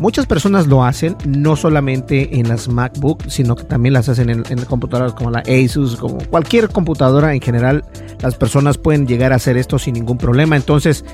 muchas 0.00 0.26
personas 0.26 0.66
lo 0.66 0.84
hacen, 0.84 1.16
no 1.26 1.56
solamente 1.56 2.38
en 2.38 2.48
las 2.48 2.68
MacBook, 2.68 3.24
sino 3.28 3.56
que 3.56 3.64
también 3.64 3.94
las 3.94 4.08
hacen 4.08 4.30
en, 4.30 4.42
computadoras 4.64 5.14
como 5.14 5.30
la 5.30 5.40
Asus, 5.40 5.96
como 5.96 6.18
cualquier 6.30 6.68
computadora 6.68 7.34
en 7.34 7.40
general, 7.40 7.84
las 8.20 8.34
personas 8.34 8.78
pueden 8.78 9.06
llegar 9.06 9.32
a 9.32 9.36
hacer 9.36 9.56
esto 9.56 9.78
sin 9.78 9.94
ningún 9.94 10.18
problema, 10.18 10.56
entonces... 10.56 11.04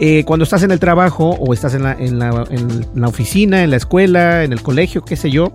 Eh, 0.00 0.22
cuando 0.24 0.44
estás 0.44 0.62
en 0.62 0.70
el 0.70 0.78
trabajo 0.78 1.30
o 1.30 1.52
estás 1.52 1.74
en 1.74 1.82
la, 1.82 1.92
en 1.98 2.20
la 2.20 3.08
oficina, 3.08 3.64
en 3.64 3.70
la 3.70 3.78
escuela, 3.78 4.44
en 4.44 4.52
el 4.52 4.62
colegio, 4.62 5.04
qué 5.04 5.16
sé 5.16 5.28
yo, 5.28 5.52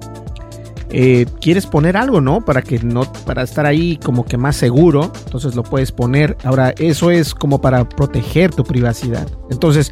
eh, 0.96 1.26
quieres 1.42 1.66
poner 1.66 1.98
algo, 1.98 2.22
¿no? 2.22 2.46
Para 2.46 2.62
que 2.62 2.78
no, 2.78 3.12
para 3.26 3.42
estar 3.42 3.66
ahí 3.66 3.98
como 3.98 4.26
que 4.26 4.38
más 4.38 4.56
seguro, 4.56 5.12
entonces 5.26 5.56
lo 5.56 5.64
puedes 5.64 5.92
poner. 5.92 6.38
Ahora, 6.44 6.70
eso 6.78 7.10
es 7.10 7.34
como 7.34 7.60
para 7.60 7.90
proteger 7.90 8.54
tu 8.54 8.64
privacidad. 8.64 9.28
Entonces, 9.50 9.92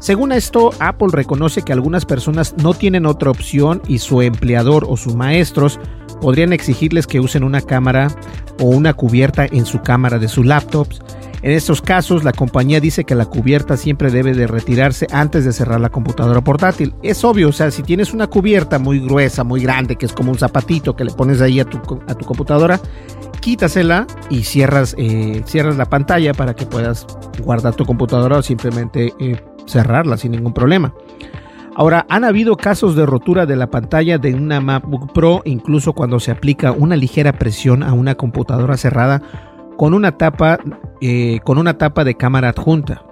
según 0.00 0.32
esto, 0.32 0.70
Apple 0.80 1.10
reconoce 1.12 1.62
que 1.62 1.72
algunas 1.72 2.04
personas 2.04 2.54
no 2.60 2.74
tienen 2.74 3.06
otra 3.06 3.30
opción 3.30 3.80
y 3.86 3.98
su 3.98 4.22
empleador 4.22 4.86
o 4.88 4.96
sus 4.96 5.14
maestros 5.14 5.78
podrían 6.20 6.52
exigirles 6.52 7.06
que 7.06 7.20
usen 7.20 7.44
una 7.44 7.60
cámara 7.60 8.08
o 8.58 8.64
una 8.64 8.92
cubierta 8.92 9.46
en 9.46 9.66
su 9.66 9.82
cámara 9.82 10.18
de 10.18 10.26
sus 10.26 10.44
laptops 10.44 11.00
en 11.42 11.52
estos 11.52 11.80
casos, 11.80 12.22
la 12.22 12.32
compañía 12.32 12.80
dice 12.80 13.04
que 13.04 13.14
la 13.14 13.24
cubierta 13.24 13.76
siempre 13.76 14.10
debe 14.10 14.34
de 14.34 14.46
retirarse 14.46 15.06
antes 15.10 15.44
de 15.44 15.52
cerrar 15.52 15.80
la 15.80 15.88
computadora 15.88 16.42
portátil. 16.42 16.94
Es 17.02 17.24
obvio, 17.24 17.48
o 17.48 17.52
sea, 17.52 17.70
si 17.70 17.82
tienes 17.82 18.12
una 18.12 18.26
cubierta 18.26 18.78
muy 18.78 19.00
gruesa, 19.00 19.42
muy 19.42 19.62
grande, 19.62 19.96
que 19.96 20.04
es 20.04 20.12
como 20.12 20.32
un 20.32 20.38
zapatito 20.38 20.94
que 20.94 21.04
le 21.04 21.12
pones 21.12 21.40
ahí 21.40 21.58
a 21.58 21.64
tu, 21.64 21.78
a 22.06 22.14
tu 22.14 22.26
computadora, 22.26 22.78
quítasela 23.40 24.06
y 24.28 24.44
cierras, 24.44 24.94
eh, 24.98 25.42
cierras 25.46 25.76
la 25.76 25.86
pantalla 25.86 26.34
para 26.34 26.54
que 26.54 26.66
puedas 26.66 27.06
guardar 27.42 27.74
tu 27.74 27.86
computadora 27.86 28.36
o 28.36 28.42
simplemente 28.42 29.14
eh, 29.18 29.42
cerrarla 29.66 30.18
sin 30.18 30.32
ningún 30.32 30.52
problema. 30.52 30.92
Ahora, 31.74 32.04
han 32.10 32.24
habido 32.24 32.56
casos 32.56 32.96
de 32.96 33.06
rotura 33.06 33.46
de 33.46 33.56
la 33.56 33.70
pantalla 33.70 34.18
de 34.18 34.34
una 34.34 34.60
MacBook 34.60 35.12
Pro, 35.14 35.40
incluso 35.46 35.94
cuando 35.94 36.20
se 36.20 36.30
aplica 36.30 36.72
una 36.72 36.96
ligera 36.96 37.32
presión 37.32 37.82
a 37.82 37.94
una 37.94 38.16
computadora 38.16 38.76
cerrada 38.76 39.22
con 39.80 39.94
una 39.94 40.18
tapa, 40.18 40.58
eh, 41.00 41.40
con 41.42 41.56
una 41.56 41.78
tapa 41.78 42.04
de 42.04 42.14
cámara 42.14 42.50
adjunta. 42.50 43.02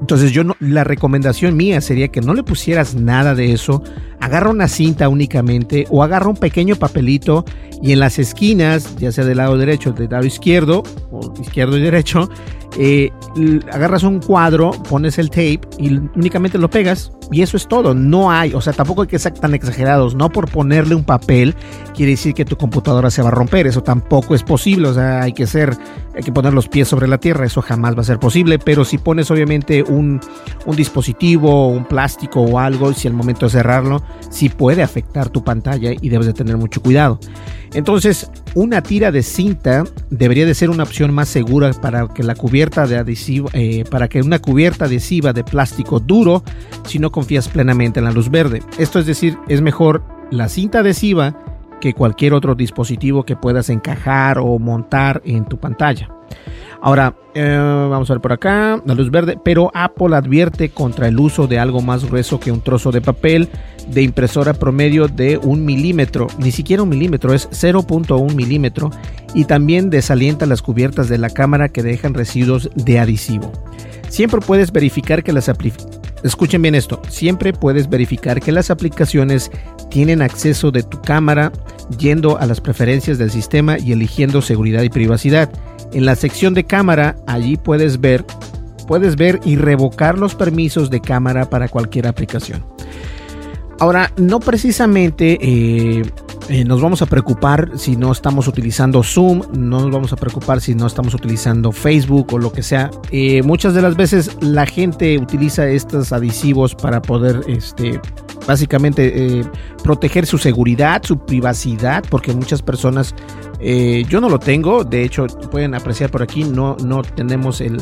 Entonces 0.00 0.32
yo 0.32 0.42
no, 0.42 0.56
la 0.58 0.84
recomendación 0.84 1.54
mía 1.54 1.82
sería 1.82 2.08
que 2.08 2.22
no 2.22 2.32
le 2.32 2.42
pusieras 2.42 2.94
nada 2.94 3.34
de 3.34 3.52
eso, 3.52 3.82
agarra 4.20 4.48
una 4.48 4.68
cinta 4.68 5.10
únicamente 5.10 5.86
o 5.90 6.02
agarra 6.02 6.30
un 6.30 6.38
pequeño 6.38 6.76
papelito 6.76 7.44
y 7.82 7.92
en 7.92 8.00
las 8.00 8.18
esquinas, 8.18 8.96
ya 8.96 9.12
sea 9.12 9.26
del 9.26 9.36
lado 9.36 9.58
derecho 9.58 9.90
o 9.90 9.92
del 9.92 10.08
lado 10.08 10.24
izquierdo, 10.24 10.82
izquierdo 11.40 11.76
y 11.76 11.82
derecho, 11.82 12.28
eh, 12.78 13.10
agarras 13.72 14.02
un 14.02 14.20
cuadro, 14.20 14.70
pones 14.88 15.18
el 15.18 15.30
tape 15.30 15.60
y 15.78 15.96
únicamente 16.16 16.58
lo 16.58 16.70
pegas 16.70 17.12
y 17.32 17.42
eso 17.42 17.56
es 17.56 17.68
todo. 17.68 17.94
No 17.94 18.30
hay, 18.30 18.54
o 18.54 18.60
sea, 18.60 18.72
tampoco 18.72 19.02
hay 19.02 19.08
que 19.08 19.18
ser 19.18 19.34
tan 19.34 19.54
exagerados. 19.54 20.14
No 20.14 20.30
por 20.30 20.50
ponerle 20.50 20.94
un 20.94 21.04
papel 21.04 21.54
quiere 21.94 22.12
decir 22.12 22.34
que 22.34 22.44
tu 22.44 22.56
computadora 22.56 23.10
se 23.10 23.22
va 23.22 23.28
a 23.28 23.32
romper. 23.32 23.66
Eso 23.66 23.82
tampoco 23.82 24.34
es 24.34 24.42
posible. 24.42 24.88
O 24.88 24.94
sea, 24.94 25.22
hay 25.22 25.32
que 25.32 25.46
ser, 25.46 25.76
hay 26.14 26.22
que 26.22 26.32
poner 26.32 26.52
los 26.52 26.68
pies 26.68 26.88
sobre 26.88 27.06
la 27.06 27.18
tierra. 27.18 27.46
Eso 27.46 27.62
jamás 27.62 27.96
va 27.96 28.00
a 28.00 28.04
ser 28.04 28.18
posible. 28.18 28.58
Pero 28.58 28.84
si 28.84 28.98
pones 28.98 29.30
obviamente 29.30 29.82
un, 29.82 30.20
un 30.66 30.76
dispositivo, 30.76 31.68
un 31.68 31.84
plástico 31.84 32.40
o 32.40 32.58
algo, 32.58 32.92
si 32.94 33.06
al 33.06 33.14
momento 33.14 33.46
de 33.46 33.50
cerrarlo, 33.50 34.02
sí 34.28 34.48
puede 34.48 34.82
afectar 34.82 35.28
tu 35.28 35.44
pantalla 35.44 35.92
y 35.92 36.08
debes 36.08 36.26
de 36.26 36.32
tener 36.32 36.56
mucho 36.56 36.82
cuidado. 36.82 37.20
Entonces, 37.72 38.30
una 38.54 38.82
tira 38.82 39.12
de 39.12 39.22
cinta 39.22 39.84
debería 40.10 40.44
de 40.44 40.54
ser 40.54 40.70
una 40.70 40.82
opción 40.82 41.14
más 41.14 41.28
segura 41.28 41.72
para 41.72 42.08
que 42.08 42.24
la 42.24 42.34
cubierta 42.34 42.86
de 42.86 42.96
adhesivo, 42.96 43.48
eh, 43.52 43.84
para 43.88 44.08
que 44.08 44.20
una 44.20 44.40
cubierta 44.40 44.86
adhesiva 44.86 45.32
de 45.32 45.44
plástico 45.44 46.00
duro, 46.00 46.42
si 46.84 46.98
no 46.98 47.12
confías 47.12 47.48
plenamente 47.48 48.00
en 48.00 48.06
la 48.06 48.12
luz 48.12 48.30
verde. 48.30 48.62
Esto 48.78 48.98
es 48.98 49.06
decir, 49.06 49.38
es 49.48 49.62
mejor 49.62 50.02
la 50.30 50.48
cinta 50.48 50.80
adhesiva 50.80 51.36
que 51.80 51.94
cualquier 51.94 52.34
otro 52.34 52.54
dispositivo 52.54 53.24
que 53.24 53.36
puedas 53.36 53.70
encajar 53.70 54.38
o 54.38 54.58
montar 54.58 55.22
en 55.24 55.44
tu 55.44 55.58
pantalla. 55.58 56.08
Ahora, 56.82 57.14
eh, 57.34 57.56
vamos 57.56 58.10
a 58.10 58.14
ver 58.14 58.22
por 58.22 58.32
acá, 58.32 58.80
la 58.86 58.94
luz 58.94 59.10
verde, 59.10 59.38
pero 59.44 59.70
Apple 59.74 60.16
advierte 60.16 60.70
contra 60.70 61.08
el 61.08 61.20
uso 61.20 61.46
de 61.46 61.58
algo 61.58 61.82
más 61.82 62.06
grueso 62.06 62.40
que 62.40 62.50
un 62.50 62.62
trozo 62.62 62.90
de 62.90 63.02
papel 63.02 63.50
de 63.88 64.02
impresora 64.02 64.54
promedio 64.54 65.06
de 65.06 65.36
un 65.36 65.64
milímetro, 65.66 66.26
ni 66.38 66.50
siquiera 66.52 66.82
un 66.82 66.88
milímetro, 66.88 67.34
es 67.34 67.50
0.1 67.50 68.34
milímetro, 68.34 68.90
y 69.34 69.44
también 69.44 69.90
desalienta 69.90 70.46
las 70.46 70.62
cubiertas 70.62 71.10
de 71.10 71.18
la 71.18 71.28
cámara 71.28 71.68
que 71.68 71.82
dejan 71.82 72.14
residuos 72.14 72.70
de 72.74 72.98
adhesivo. 72.98 73.52
Siempre 74.08 74.40
puedes 74.40 74.72
verificar 74.72 75.22
que 75.22 75.34
las 75.34 75.50
escuchen 76.22 76.62
bien 76.62 76.74
esto, 76.74 77.02
siempre 77.08 77.52
puedes 77.52 77.90
verificar 77.90 78.40
que 78.40 78.52
las 78.52 78.70
aplicaciones 78.70 79.50
tienen 79.90 80.22
acceso 80.22 80.70
de 80.70 80.82
tu 80.82 81.00
cámara 81.02 81.52
yendo 81.98 82.38
a 82.38 82.46
las 82.46 82.60
preferencias 82.60 83.18
del 83.18 83.30
sistema 83.30 83.78
y 83.78 83.92
eligiendo 83.92 84.40
seguridad 84.40 84.82
y 84.82 84.88
privacidad. 84.88 85.50
En 85.92 86.04
la 86.06 86.14
sección 86.14 86.54
de 86.54 86.64
cámara, 86.64 87.16
allí 87.26 87.56
puedes 87.56 88.00
ver, 88.00 88.24
puedes 88.86 89.16
ver 89.16 89.40
y 89.44 89.56
revocar 89.56 90.18
los 90.18 90.34
permisos 90.34 90.90
de 90.90 91.00
cámara 91.00 91.50
para 91.50 91.68
cualquier 91.68 92.06
aplicación. 92.06 92.64
Ahora, 93.80 94.12
no 94.16 94.40
precisamente 94.40 95.38
eh, 95.40 96.02
eh, 96.50 96.64
nos 96.64 96.82
vamos 96.82 97.00
a 97.00 97.06
preocupar 97.06 97.70
si 97.76 97.96
no 97.96 98.12
estamos 98.12 98.46
utilizando 98.48 99.02
Zoom, 99.02 99.42
no 99.52 99.80
nos 99.80 99.90
vamos 99.90 100.12
a 100.12 100.16
preocupar 100.16 100.60
si 100.60 100.74
no 100.74 100.86
estamos 100.86 101.14
utilizando 101.14 101.72
Facebook 101.72 102.34
o 102.34 102.38
lo 102.38 102.52
que 102.52 102.62
sea. 102.62 102.90
Eh, 103.10 103.42
muchas 103.42 103.72
de 103.72 103.82
las 103.82 103.96
veces 103.96 104.36
la 104.40 104.66
gente 104.66 105.16
utiliza 105.18 105.68
estos 105.68 106.12
adhesivos 106.12 106.74
para 106.74 107.00
poder, 107.00 107.40
este, 107.46 108.00
básicamente, 108.46 109.44
proteger 109.82 110.26
su 110.26 110.38
seguridad, 110.38 111.02
su 111.04 111.18
privacidad, 111.18 112.04
porque 112.10 112.34
muchas 112.34 112.60
personas 112.60 113.14
eh, 113.62 114.04
yo 114.08 114.20
no 114.20 114.28
lo 114.30 114.38
tengo, 114.38 114.84
de 114.84 115.04
hecho 115.04 115.26
pueden 115.50 115.74
apreciar 115.74 116.10
por 116.10 116.22
aquí, 116.22 116.44
no, 116.44 116.76
no 116.82 117.02
tenemos 117.02 117.60
el, 117.60 117.76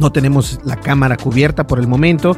no 0.00 0.10
tenemos 0.10 0.58
la 0.64 0.76
cámara 0.76 1.16
cubierta 1.16 1.66
por 1.66 1.78
el 1.78 1.86
momento. 1.86 2.36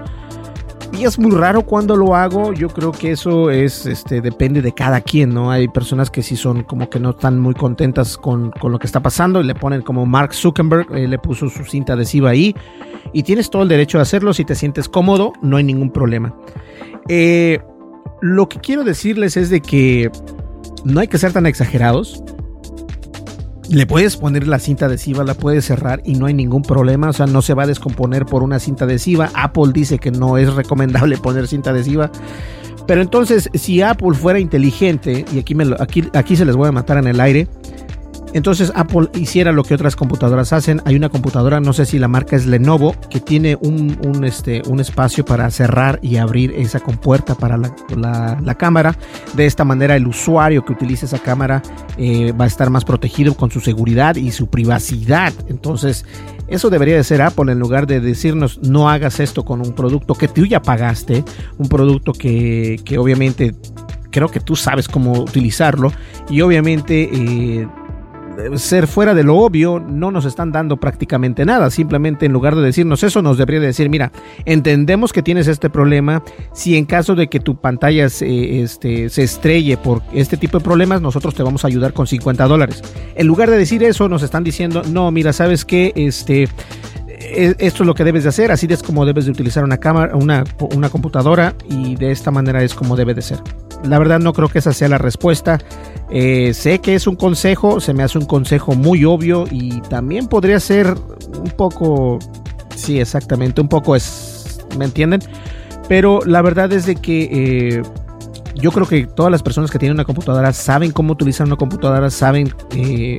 Sí 0.92 1.05
es 1.05 1.18
muy 1.18 1.33
raro 1.33 1.62
cuando 1.62 1.96
lo 1.96 2.14
hago. 2.14 2.52
Yo 2.52 2.68
creo 2.68 2.92
que 2.92 3.12
eso 3.12 3.50
es, 3.50 3.87
este, 3.87 4.20
depende 4.20 4.62
de 4.62 4.72
cada 4.72 5.00
quien, 5.00 5.31
¿no? 5.31 5.50
Hay 5.50 5.68
personas 5.68 6.11
que 6.11 6.22
sí 6.22 6.37
son 6.37 6.62
como 6.62 6.88
que 6.88 7.00
no 7.00 7.11
están 7.11 7.38
muy 7.38 7.55
contentas 7.55 8.16
con, 8.16 8.50
con 8.50 8.72
lo 8.72 8.78
que 8.78 8.87
está 8.87 9.00
pasando 9.00 9.40
y 9.40 9.44
le 9.44 9.55
ponen 9.55 9.83
como 9.83 10.07
Mark 10.07 10.35
Zuckerberg, 10.35 10.94
eh, 10.94 11.09
le 11.09 11.18
puso 11.18 11.48
su 11.48 11.64
cinta 11.64 11.94
adhesiva 11.94 12.31
ahí. 12.31 12.55
Y 13.12 13.22
tienes 13.22 13.50
todo 13.50 13.62
el 13.62 13.68
derecho 13.68 13.98
de 13.98 14.02
hacerlo. 14.02 14.33
Si 14.33 14.44
te 14.44 14.55
sientes 14.55 14.88
cómodo, 14.88 15.33
no 15.42 15.57
hay 15.57 15.64
ningún 15.64 15.90
problema. 15.90 16.35
Eh, 17.09 17.61
lo 18.20 18.48
que 18.48 18.59
quiero 18.61 18.85
decirles 18.85 19.37
es 19.37 19.50
de 19.50 19.61
que 19.61 20.11
no 20.85 21.00
hay 21.00 21.09
que 21.09 21.18
ser 21.18 21.33
tan 21.33 21.46
exagerados 21.46 22.22
le 23.72 23.87
puedes 23.87 24.18
poner 24.18 24.46
la 24.46 24.58
cinta 24.58 24.87
adhesiva, 24.87 25.24
la 25.24 25.35
puedes 25.35 25.64
cerrar 25.64 26.02
y 26.04 26.14
no 26.14 26.26
hay 26.26 26.35
ningún 26.35 26.62
problema, 26.62 27.08
o 27.08 27.12
sea, 27.12 27.26
no 27.26 27.40
se 27.40 27.54
va 27.54 27.62
a 27.62 27.66
descomponer 27.66 28.26
por 28.26 28.42
una 28.42 28.58
cinta 28.58 28.85
adhesiva. 28.85 29.30
Apple 29.35 29.72
dice 29.72 29.98
que 29.98 30.11
no 30.11 30.37
es 30.37 30.52
recomendable 30.52 31.16
poner 31.22 31.48
cinta 31.48 31.70
adhesiva. 31.70 32.11
Pero 32.87 33.00
entonces, 33.00 33.48
si 33.54 33.80
Apple 33.80 34.14
fuera 34.14 34.38
inteligente, 34.38 35.24
y 35.32 35.38
aquí, 35.38 35.54
me 35.54 35.64
aquí, 35.78 36.04
aquí 36.12 36.37
se 36.37 36.44
les 36.44 36.54
voy 36.54 36.68
a 36.68 36.72
matar 36.72 36.98
en 36.98 37.06
el 37.06 37.20
aire, 37.20 37.48
entonces 38.33 38.73
Apple 38.75 39.09
hiciera 39.14 39.53
lo 39.53 39.62
que 39.64 39.75
otras 39.75 39.97
computadoras 39.97 40.53
hacen. 40.53 40.81
Hay 40.85 40.97
una 40.97 41.09
computadora, 41.09 41.61
no 41.61 41.73
sé 41.73 41.87
si 41.87 41.99
la 41.99 42.09
marca 42.09 42.37
es 42.37 42.47
Lenovo, 42.47 42.95
que 43.11 43.21
tiene 43.21 43.57
un, 43.61 44.25
este, 44.25 44.62
un 44.68 44.81
espacio 44.81 45.25
para 45.25 45.51
cerrar 45.51 45.99
y 46.03 46.16
abrir 46.16 46.53
esa 46.57 46.81
compuerta 46.81 47.35
para 47.35 47.57
la, 47.57 48.55
cámara. 48.57 48.97
De 49.35 49.47
esta 49.47 49.64
manera 49.64 49.97
el 49.97 50.07
usuario 50.07 50.64
que 50.64 50.73
utilice 50.73 51.07
esa 51.07 51.18
cámara 51.18 51.62
eh, 51.97 52.33
va 52.33 52.45
a 52.45 52.49
estar 52.49 52.71
más 52.71 52.85
protegido 52.85 53.35
con 53.35 53.51
su 53.51 53.61
seguridad 53.61 54.16
y 54.16 54.31
su 54.31 54.49
privacidad. 54.49 55.33
Entonces 55.49 56.05
eso 56.49 56.71
debería 56.71 56.97
de 56.97 57.05
ser 57.05 57.23
Apple 57.23 57.51
en 57.51 57.59
lugar 57.59 57.87
de 57.87 58.01
decirnos 58.01 58.59
no 58.62 58.90
hagas 58.90 59.21
esto 59.21 59.45
con 59.45 59.61
un 59.61 59.73
producto 59.73 60.14
que 60.14 60.29
tú 60.29 60.45
ya 60.45 60.61
pagaste, 60.61 61.25
un 61.59 61.68
producto 61.68 62.12
que, 62.12 62.79
obviamente 62.99 63.55
creo 64.11 64.29
que 64.29 64.40
tú 64.40 64.55
sabes 64.55 64.88
cómo 64.88 65.12
utilizarlo 65.12 65.90
y 66.29 66.42
obviamente 66.42 67.09
eh, 67.11 67.66
ser 68.57 68.87
fuera 68.87 69.14
de 69.14 69.23
lo 69.23 69.37
obvio, 69.38 69.81
no 69.81 70.11
nos 70.11 70.25
están 70.25 70.53
dando 70.53 70.77
prácticamente 70.77 71.45
nada. 71.45 71.71
Simplemente 71.71 72.27
en 72.27 72.33
lugar 72.33 72.55
de 72.57 72.62
decirnos 72.62 73.03
eso, 73.03 73.23
nos 73.23 73.38
debería 73.38 73.61
decir, 73.61 73.88
mira, 73.88 74.12
entendemos 74.45 75.12
que 75.12 75.23
tienes 75.23 75.49
este 75.49 75.71
problema. 75.71 76.23
Si 76.53 76.77
en 76.77 76.85
caso 76.85 77.14
de 77.14 77.29
que 77.29 77.40
tu 77.40 77.57
pantalla 77.57 78.09
se, 78.09 78.62
este, 78.62 79.09
se 79.09 79.23
estrelle 79.23 79.77
por 79.77 80.03
este 80.12 80.37
tipo 80.37 80.59
de 80.59 80.64
problemas, 80.64 81.01
nosotros 81.01 81.35
te 81.35 81.42
vamos 81.42 81.64
a 81.64 81.68
ayudar 81.68 81.92
con 81.92 82.07
50 82.07 82.47
dólares. 82.47 82.83
En 83.14 83.27
lugar 83.27 83.51
de 83.51 83.57
decir 83.57 83.83
eso, 83.83 84.09
nos 84.09 84.23
están 84.23 84.45
diciendo, 84.45 84.83
no, 84.90 85.11
mira, 85.11 85.33
¿sabes 85.33 85.64
qué? 85.64 85.92
Este 85.95 86.49
e, 87.35 87.55
esto 87.59 87.83
es 87.83 87.87
lo 87.87 87.95
que 87.95 88.05
debes 88.05 88.25
de 88.25 88.31
hacer, 88.31 88.51
así 88.51 88.66
es 88.68 88.83
como 88.83 89.07
debes 89.07 89.25
de 89.27 89.31
utilizar 89.31 89.64
una 89.64 89.79
cámara, 89.79 90.16
una, 90.16 90.45
una 90.75 90.90
computadora 90.90 91.55
y 91.68 91.95
de 91.97 92.11
esta 92.11 92.31
manera 92.31 92.62
es 92.62 92.75
como 92.75 92.97
debe 92.97 93.14
de 93.14 93.23
ser. 93.23 93.38
La 93.85 93.99
verdad 93.99 94.21
no 94.21 94.33
creo 94.33 94.49
que 94.49 94.59
esa 94.59 94.73
sea 94.73 94.88
la 94.88 94.99
respuesta. 94.99 95.59
Eh, 96.11 96.53
sé 96.55 96.81
que 96.81 96.95
es 96.95 97.07
un 97.07 97.16
consejo, 97.16 97.81
se 97.81 97.95
me 97.95 98.03
hace 98.03 98.18
un 98.18 98.27
consejo 98.27 98.75
muy 98.75 99.05
obvio 99.05 99.47
y 99.51 99.81
también 99.83 100.27
podría 100.27 100.61
ser 100.61 100.95
un 101.42 101.51
poco, 101.57 102.18
sí, 102.77 103.01
exactamente, 103.01 103.62
un 103.62 103.68
poco 103.68 103.97
es, 103.97 104.64
¿me 104.79 104.85
entienden? 104.85 105.21
Pero 105.88 106.21
la 106.27 106.42
verdad 106.42 106.71
es 106.73 106.85
de 106.85 106.97
que 106.97 107.29
eh, 107.79 107.83
yo 108.55 108.73
creo 108.73 108.87
que 108.87 109.07
todas 109.07 109.33
las 109.33 109.42
personas 109.42 109.71
que 109.71 109.79
tienen 109.79 109.97
una 109.97 110.05
computadora 110.05 110.53
saben 110.53 110.92
cómo 110.92 111.14
utilizar 111.14 111.47
una 111.47 111.57
computadora, 111.57 112.11
saben 112.11 112.55
eh, 112.77 113.18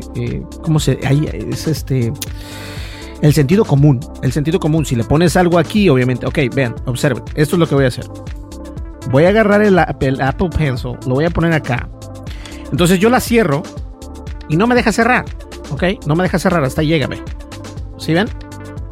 cómo 0.61 0.79
se, 0.79 0.99
ahí 1.03 1.27
es 1.51 1.67
este 1.67 2.13
el 3.21 3.33
sentido 3.33 3.65
común, 3.65 4.01
el 4.21 4.33
sentido 4.33 4.59
común, 4.59 4.85
si 4.85 4.95
le 4.95 5.03
pones 5.03 5.35
algo 5.35 5.57
aquí, 5.57 5.89
obviamente, 5.89 6.27
ok, 6.27 6.39
vean, 6.53 6.75
observen, 6.85 7.23
esto 7.35 7.55
es 7.55 7.59
lo 7.59 7.67
que 7.67 7.73
voy 7.73 7.85
a 7.85 7.87
hacer 7.87 8.05
voy 9.11 9.25
a 9.25 9.29
agarrar 9.29 9.61
el, 9.61 9.79
Apple 9.79 10.49
Pencil, 10.49 10.93
lo 11.07 11.15
voy 11.15 11.25
a 11.25 11.29
poner 11.29 11.53
acá. 11.53 11.89
Entonces 12.71 12.99
yo 12.99 13.09
la 13.09 13.19
cierro 13.19 13.63
y 14.49 14.57
no 14.57 14.67
me 14.67 14.75
deja 14.75 14.91
cerrar, 14.91 15.25
¿ok? 15.71 16.05
No 16.05 16.15
me 16.15 16.23
deja 16.23 16.39
cerrar, 16.39 16.63
hasta 16.63 16.81
ahí 16.81 16.99
ve. 17.05 17.21
¿Sí 17.97 18.13
ven? 18.13 18.27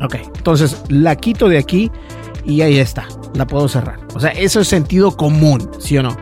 Ok, 0.01 0.15
entonces 0.35 0.81
la 0.89 1.15
quito 1.15 1.47
de 1.47 1.57
aquí 1.57 1.91
y 2.45 2.61
ahí 2.61 2.79
está, 2.79 3.07
la 3.33 3.45
puedo 3.45 3.67
cerrar. 3.67 3.99
O 4.15 4.19
sea, 4.19 4.31
eso 4.31 4.59
es 4.59 4.67
sentido 4.67 5.15
común, 5.15 5.69
¿sí 5.79 5.97
o 5.97 6.03
no? 6.03 6.15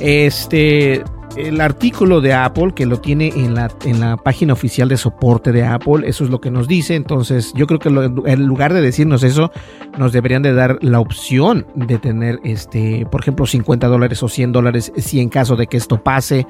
Este, 0.00 1.04
el 1.36 1.60
artículo 1.60 2.20
de 2.20 2.34
Apple 2.34 2.72
que 2.74 2.86
lo 2.86 3.00
tiene 3.00 3.28
en 3.28 3.54
la, 3.54 3.70
en 3.84 4.00
la 4.00 4.16
página 4.16 4.52
oficial 4.52 4.88
de 4.88 4.96
soporte 4.96 5.52
de 5.52 5.64
Apple, 5.64 6.06
eso 6.06 6.24
es 6.24 6.30
lo 6.30 6.40
que 6.40 6.50
nos 6.50 6.68
dice. 6.68 6.94
Entonces, 6.94 7.52
yo 7.54 7.66
creo 7.66 7.78
que 7.78 7.88
en 7.88 8.46
lugar 8.46 8.72
de 8.72 8.80
decirnos 8.80 9.22
eso, 9.22 9.50
nos 9.98 10.12
deberían 10.12 10.42
de 10.42 10.52
dar 10.52 10.78
la 10.82 11.00
opción 11.00 11.66
de 11.74 11.98
tener, 11.98 12.40
este, 12.44 13.06
por 13.10 13.20
ejemplo, 13.20 13.46
50 13.46 13.86
dólares 13.88 14.22
o 14.22 14.28
100 14.28 14.52
dólares 14.52 14.92
si 14.96 15.20
en 15.20 15.28
caso 15.28 15.56
de 15.56 15.66
que 15.66 15.76
esto 15.76 16.02
pase, 16.02 16.46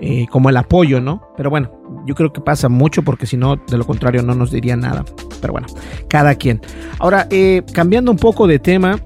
eh, 0.00 0.26
como 0.30 0.50
el 0.50 0.56
apoyo, 0.56 1.00
¿no? 1.00 1.22
Pero 1.36 1.48
bueno, 1.48 1.70
yo 2.04 2.14
creo 2.14 2.32
que 2.32 2.40
pasa 2.40 2.68
mucho 2.68 3.02
porque 3.02 3.26
si 3.26 3.36
no, 3.36 3.56
de 3.56 3.78
lo 3.78 3.86
contrario, 3.86 4.22
no 4.22 4.34
nos 4.34 4.50
diría 4.50 4.76
nada. 4.76 5.04
Pero 5.40 5.52
bueno, 5.52 5.68
cada 6.08 6.34
quien. 6.34 6.60
Ahora, 6.98 7.26
eh, 7.30 7.62
cambiando 7.72 8.10
un 8.10 8.18
poco 8.18 8.46
de 8.46 8.58
tema. 8.58 9.00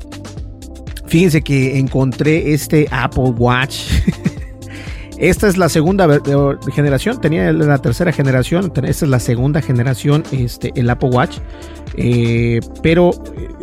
Fíjense 1.07 1.43
que 1.43 1.77
encontré 1.77 2.53
este 2.53 2.87
Apple 2.93 3.35
Watch 3.37 3.91
Esta 5.21 5.49
es 5.49 5.59
la 5.59 5.69
segunda 5.69 6.09
generación, 6.73 7.21
tenía 7.21 7.53
la 7.53 7.77
tercera 7.77 8.11
generación, 8.11 8.73
esta 8.75 8.87
es 8.87 9.03
la 9.03 9.21
segunda 9.21 9.61
generación, 9.61 10.25
este, 10.33 10.73
el 10.75 10.89
Apple 10.89 11.11
Watch. 11.11 11.37
Eh, 11.97 12.61
pero 12.83 13.11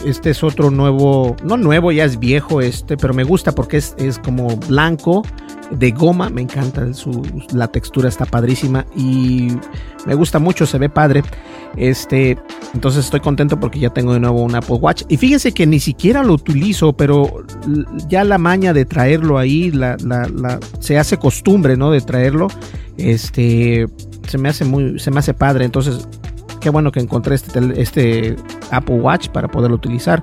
este 0.05 0.31
es 0.31 0.43
otro 0.43 0.69
nuevo, 0.69 1.35
no 1.43 1.57
nuevo, 1.57 1.91
ya 1.91 2.05
es 2.05 2.19
viejo 2.19 2.61
este, 2.61 2.97
pero 2.97 3.13
me 3.13 3.23
gusta 3.23 3.53
porque 3.53 3.77
es, 3.77 3.95
es 3.97 4.19
como 4.19 4.57
blanco 4.67 5.23
de 5.71 5.91
goma, 5.91 6.29
me 6.29 6.41
encanta 6.41 6.93
su, 6.93 7.23
la 7.53 7.67
textura 7.67 8.09
está 8.09 8.25
padrísima 8.25 8.85
y 8.95 9.49
me 10.05 10.15
gusta 10.15 10.39
mucho, 10.39 10.65
se 10.65 10.77
ve 10.77 10.89
padre. 10.89 11.23
Este, 11.75 12.37
entonces 12.73 13.05
estoy 13.05 13.19
contento 13.19 13.59
porque 13.59 13.79
ya 13.79 13.89
tengo 13.89 14.13
de 14.13 14.19
nuevo 14.19 14.41
un 14.41 14.55
Apple 14.55 14.77
Watch 14.77 15.03
y 15.09 15.17
fíjense 15.17 15.51
que 15.51 15.67
ni 15.67 15.79
siquiera 15.79 16.23
lo 16.23 16.33
utilizo, 16.33 16.93
pero 16.93 17.43
ya 18.07 18.23
la 18.23 18.37
maña 18.37 18.73
de 18.73 18.85
traerlo 18.85 19.37
ahí, 19.37 19.71
la, 19.71 19.97
se 20.79 20.97
hace 20.97 21.17
costumbre, 21.17 21.75
¿no? 21.77 21.91
De 21.91 22.01
traerlo, 22.01 22.47
este, 22.97 23.87
se 24.27 24.37
me 24.37 24.49
hace 24.49 24.65
muy, 24.65 24.99
se 24.99 25.11
me 25.11 25.19
hace 25.19 25.33
padre, 25.33 25.65
entonces 25.65 26.07
qué 26.67 26.71
bueno 26.71 26.91
que 26.91 26.99
encontré 26.99 27.35
este, 27.35 27.81
este 27.81 28.35
Apple 28.71 28.95
Watch 28.95 29.29
para 29.29 29.47
poderlo 29.47 29.77
utilizar. 29.77 30.21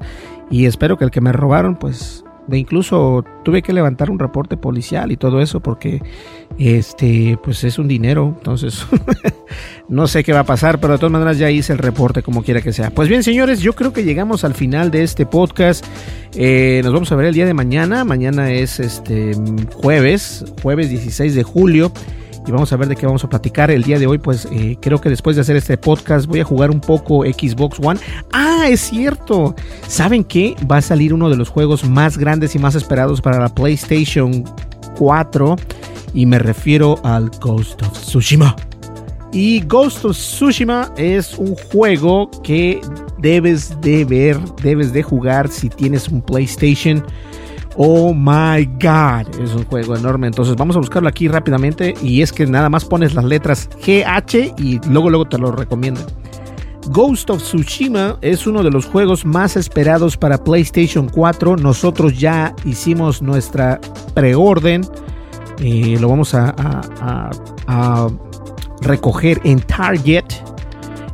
Y 0.51 0.67
espero 0.67 0.99
que 0.99 1.05
el 1.07 1.11
que 1.11 1.23
me 1.23 1.33
robaron, 1.33 1.77
pues 1.77 2.23
de 2.47 2.59
incluso 2.59 3.25
tuve 3.45 3.63
que 3.63 3.73
levantar 3.73 4.11
un 4.11 4.19
reporte 4.19 4.59
policial 4.59 5.11
y 5.11 5.17
todo 5.17 5.41
eso 5.41 5.61
porque 5.61 6.03
este 6.59 7.39
pues 7.43 7.65
es 7.65 7.79
un 7.79 7.89
dinero. 7.89 8.35
Entonces 8.37 8.85
no 9.89 10.07
sé 10.07 10.23
qué 10.23 10.35
va 10.35 10.41
a 10.41 10.45
pasar 10.45 10.81
pero 10.81 10.93
de 10.93 10.99
todas 10.99 11.13
maneras 11.13 11.39
ya 11.39 11.51
hice 11.51 11.73
el 11.73 11.79
reporte 11.79 12.23
como 12.23 12.43
quiera 12.43 12.61
que 12.61 12.75
sea. 12.75 12.91
Pues 12.91 13.09
bien 13.09 13.23
señores 13.23 13.61
yo 13.61 13.73
creo 13.73 13.95
que 13.95 14.05
llegamos 14.05 14.45
al 14.45 14.53
final 14.53 14.91
de 14.91 15.03
este 15.03 15.25
podcast. 15.25 15.83
Eh, 16.35 16.83
nos 16.85 16.93
vamos 16.93 17.11
a 17.11 17.17
ver 17.17 17.25
el 17.25 17.33
día 17.33 17.47
de 17.47 17.55
mañana. 17.55 18.05
Mañana 18.05 18.53
es 18.53 18.81
este 18.81 19.33
jueves 19.73 20.45
jueves 20.63 20.91
16 20.91 21.35
de 21.35 21.43
julio 21.43 21.91
y 22.47 22.53
vamos 22.53 22.73
a 22.73 22.77
ver 22.77 22.89
de 22.89 22.97
qué 22.97 23.07
vamos 23.07 23.25
a 23.25 23.29
platicar 23.29 23.71
el 23.71 23.83
día 23.83 23.99
de 23.99 24.07
hoy. 24.07 24.19
Pues 24.19 24.47
eh, 24.51 24.77
creo 24.81 25.01
que 25.01 25.09
después 25.09 25.37
de 25.37 25.43
hacer 25.43 25.57
este 25.57 25.77
podcast 25.79 26.27
voy 26.27 26.41
a 26.41 26.45
jugar 26.45 26.71
un 26.71 26.81
poco 26.81 27.25
Xbox 27.25 27.79
One. 27.83 27.99
Ah, 28.33 28.67
es 28.69 28.81
cierto. 28.81 29.55
¿Saben 29.87 30.25
qué? 30.25 30.55
Va 30.71 30.79
a 30.79 30.83
salir 30.83 31.15
uno 31.15 31.31
de 31.31 31.37
los 31.37 31.49
juegos 31.49 31.85
más 31.85 32.19
grandes 32.19 32.55
y 32.55 32.59
más 32.59 32.75
esperados 32.75 33.21
para 33.21 33.39
la 33.39 33.49
PlayStation 33.49 34.45
4 34.99 35.57
y 36.15 36.27
me 36.27 36.39
refiero 36.39 36.99
al 37.03 37.31
Ghost 37.41 37.83
of 37.83 37.93
Tsushima. 37.93 38.55
Y 39.33 39.61
Ghost 39.63 40.05
of 40.05 40.17
Tsushima 40.17 40.93
es 40.97 41.37
un 41.37 41.57
juego 41.57 42.31
que 42.43 42.81
debes 43.19 43.81
de 43.81 44.05
ver, 44.05 44.39
debes 44.63 44.93
de 44.93 45.03
jugar 45.03 45.49
si 45.49 45.69
tienes 45.69 46.09
un 46.09 46.23
PlayStation 46.23 47.05
Oh 47.77 48.15
my 48.15 48.65
god, 48.81 49.41
es 49.41 49.55
un 49.55 49.65
juego 49.65 49.97
enorme. 49.97 50.27
Entonces 50.27 50.57
vamos 50.57 50.77
a 50.77 50.79
buscarlo 50.79 51.09
aquí 51.09 51.29
rápidamente. 51.29 51.95
Y 52.03 52.23
es 52.23 52.33
que 52.33 52.47
nada 52.47 52.69
más 52.69 52.85
pones 52.85 53.15
las 53.15 53.25
letras 53.25 53.69
GH 53.85 54.55
y 54.59 54.81
luego, 54.89 55.11
luego 55.11 55.25
te 55.25 55.39
lo 55.39 55.53
recomiendo. 55.53 56.01
Ghost 56.89 57.31
of 57.31 57.43
Tsushima 57.43 58.19
es 58.21 58.47
uno 58.47 58.63
de 58.63 58.71
los 58.71 58.85
juegos 58.87 59.25
más 59.25 59.57
esperados 59.57 60.17
para 60.17 60.43
PlayStation 60.43 61.09
4. 61.09 61.57
Nosotros 61.57 62.19
ya 62.19 62.55
hicimos 62.65 63.23
nuestra 63.23 63.81
preorden. 64.15 64.83
Eh, 65.59 65.97
lo 65.99 66.09
vamos 66.09 66.35
a 66.35 68.11
recoger 68.83 69.41
en 69.45 69.61
Target. 69.61 70.25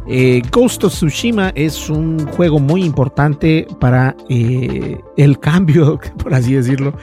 Eh, 0.07 0.43
Ghost 0.51 0.85
of 0.85 0.93
Tsushima 0.93 1.53
es 1.55 1.89
un 1.89 2.27
juego 2.29 2.59
muy 2.59 2.85
importante 2.85 3.67
para 3.79 4.17
eh, 4.29 4.99
el 5.17 5.39
cambio, 5.39 6.01
por 6.23 6.35
así 6.35 6.55
decirlo. 6.55 6.95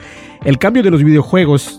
El 0.44 0.58
cambio 0.58 0.82
de 0.82 0.90
los 0.90 1.02
videojuegos 1.02 1.78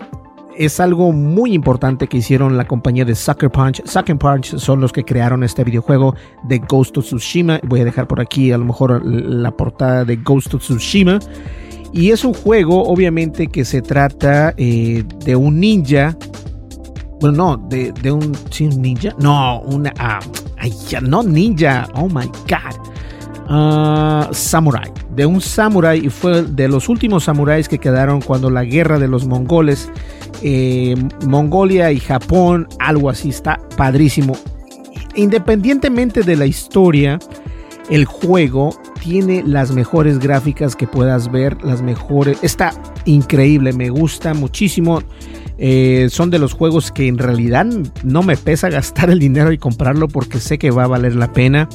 es 0.58 0.80
algo 0.82 1.14
muy 1.14 1.54
importante 1.54 2.08
que 2.08 2.18
hicieron 2.18 2.58
la 2.58 2.68
compañía 2.68 3.06
de 3.06 3.16
Sucker 3.16 3.50
Punch. 3.50 3.82
Sucker 3.86 4.18
Punch 4.18 4.58
son 4.58 4.82
los 4.82 4.92
que 4.92 5.06
crearon 5.06 5.44
este 5.44 5.64
videojuego 5.64 6.16
de 6.44 6.60
Ghost 6.60 6.98
of 6.98 7.06
Tsushima. 7.06 7.62
Voy 7.64 7.80
a 7.80 7.86
dejar 7.86 8.08
por 8.08 8.20
aquí 8.20 8.52
a 8.52 8.58
lo 8.58 8.66
mejor 8.66 9.02
la 9.06 9.52
portada 9.52 10.04
de 10.04 10.18
Ghost 10.18 10.56
of 10.56 10.62
Tsushima. 10.62 11.20
Y 11.94 12.12
es 12.12 12.24
un 12.26 12.34
juego, 12.34 12.84
obviamente, 12.84 13.48
que 13.48 13.66
se 13.66 13.82
trata 13.82 14.54
eh, 14.58 15.04
de 15.24 15.36
un 15.36 15.60
ninja. 15.60 16.18
Bueno, 17.22 17.38
no, 17.38 17.58
de, 17.70 17.92
de 17.94 18.12
un. 18.12 18.36
¿Sí, 18.52 18.66
un 18.66 18.82
ninja? 18.82 19.16
No, 19.20 19.62
una. 19.62 19.94
ah, 19.98 20.20
ay, 20.60 20.74
ya, 20.88 21.02
no 21.02 21.24
ninja. 21.24 21.88
Oh 21.96 22.08
my 22.08 22.28
god. 22.48 22.76
Ah, 23.48 24.30
samurai. 24.32 24.92
De 25.16 25.26
un 25.26 25.42
samurai. 25.42 26.06
Y 26.06 26.10
fue 26.10 26.44
de 26.44 26.68
los 26.68 26.90
últimos 26.90 27.24
samuráis 27.24 27.68
que 27.68 27.80
quedaron 27.80 28.22
cuando 28.22 28.50
la 28.50 28.64
guerra 28.64 29.00
de 29.00 29.08
los 29.08 29.26
mongoles. 29.26 29.90
eh, 30.42 30.96
Mongolia 31.28 31.92
y 31.92 32.00
Japón. 32.00 32.68
Algo 32.80 33.10
así. 33.10 33.30
Está 33.30 33.60
padrísimo. 33.76 34.38
Independientemente 35.16 36.22
de 36.24 36.36
la 36.36 36.46
historia. 36.46 37.20
El 37.90 38.06
juego 38.06 38.70
tiene 39.02 39.42
las 39.44 39.72
mejores 39.72 40.20
gráficas 40.20 40.76
que 40.76 40.86
puedas 40.86 41.32
ver, 41.32 41.58
las 41.64 41.82
mejores, 41.82 42.38
está 42.44 42.72
increíble, 43.06 43.74
me 43.74 43.90
gusta 43.90 44.36
muchísimo. 44.36 45.02
Eh, 45.62 46.08
son 46.10 46.30
de 46.30 46.40
los 46.40 46.54
juegos 46.54 46.92
que 46.92 47.08
en 47.08 47.18
realidad 47.18 47.68
no 48.04 48.24
me 48.24 48.38
pesa 48.38 48.70
gastar 48.70 49.10
el 49.10 49.20
dinero 49.20 49.52
y 49.52 49.58
comprarlo 49.58 50.08
porque 50.08 50.40
sé 50.40 50.58
que 50.58 50.72
va 50.72 50.86
a 50.86 50.88
valer 50.88 51.16
la 51.16 51.34
pena. 51.34 51.68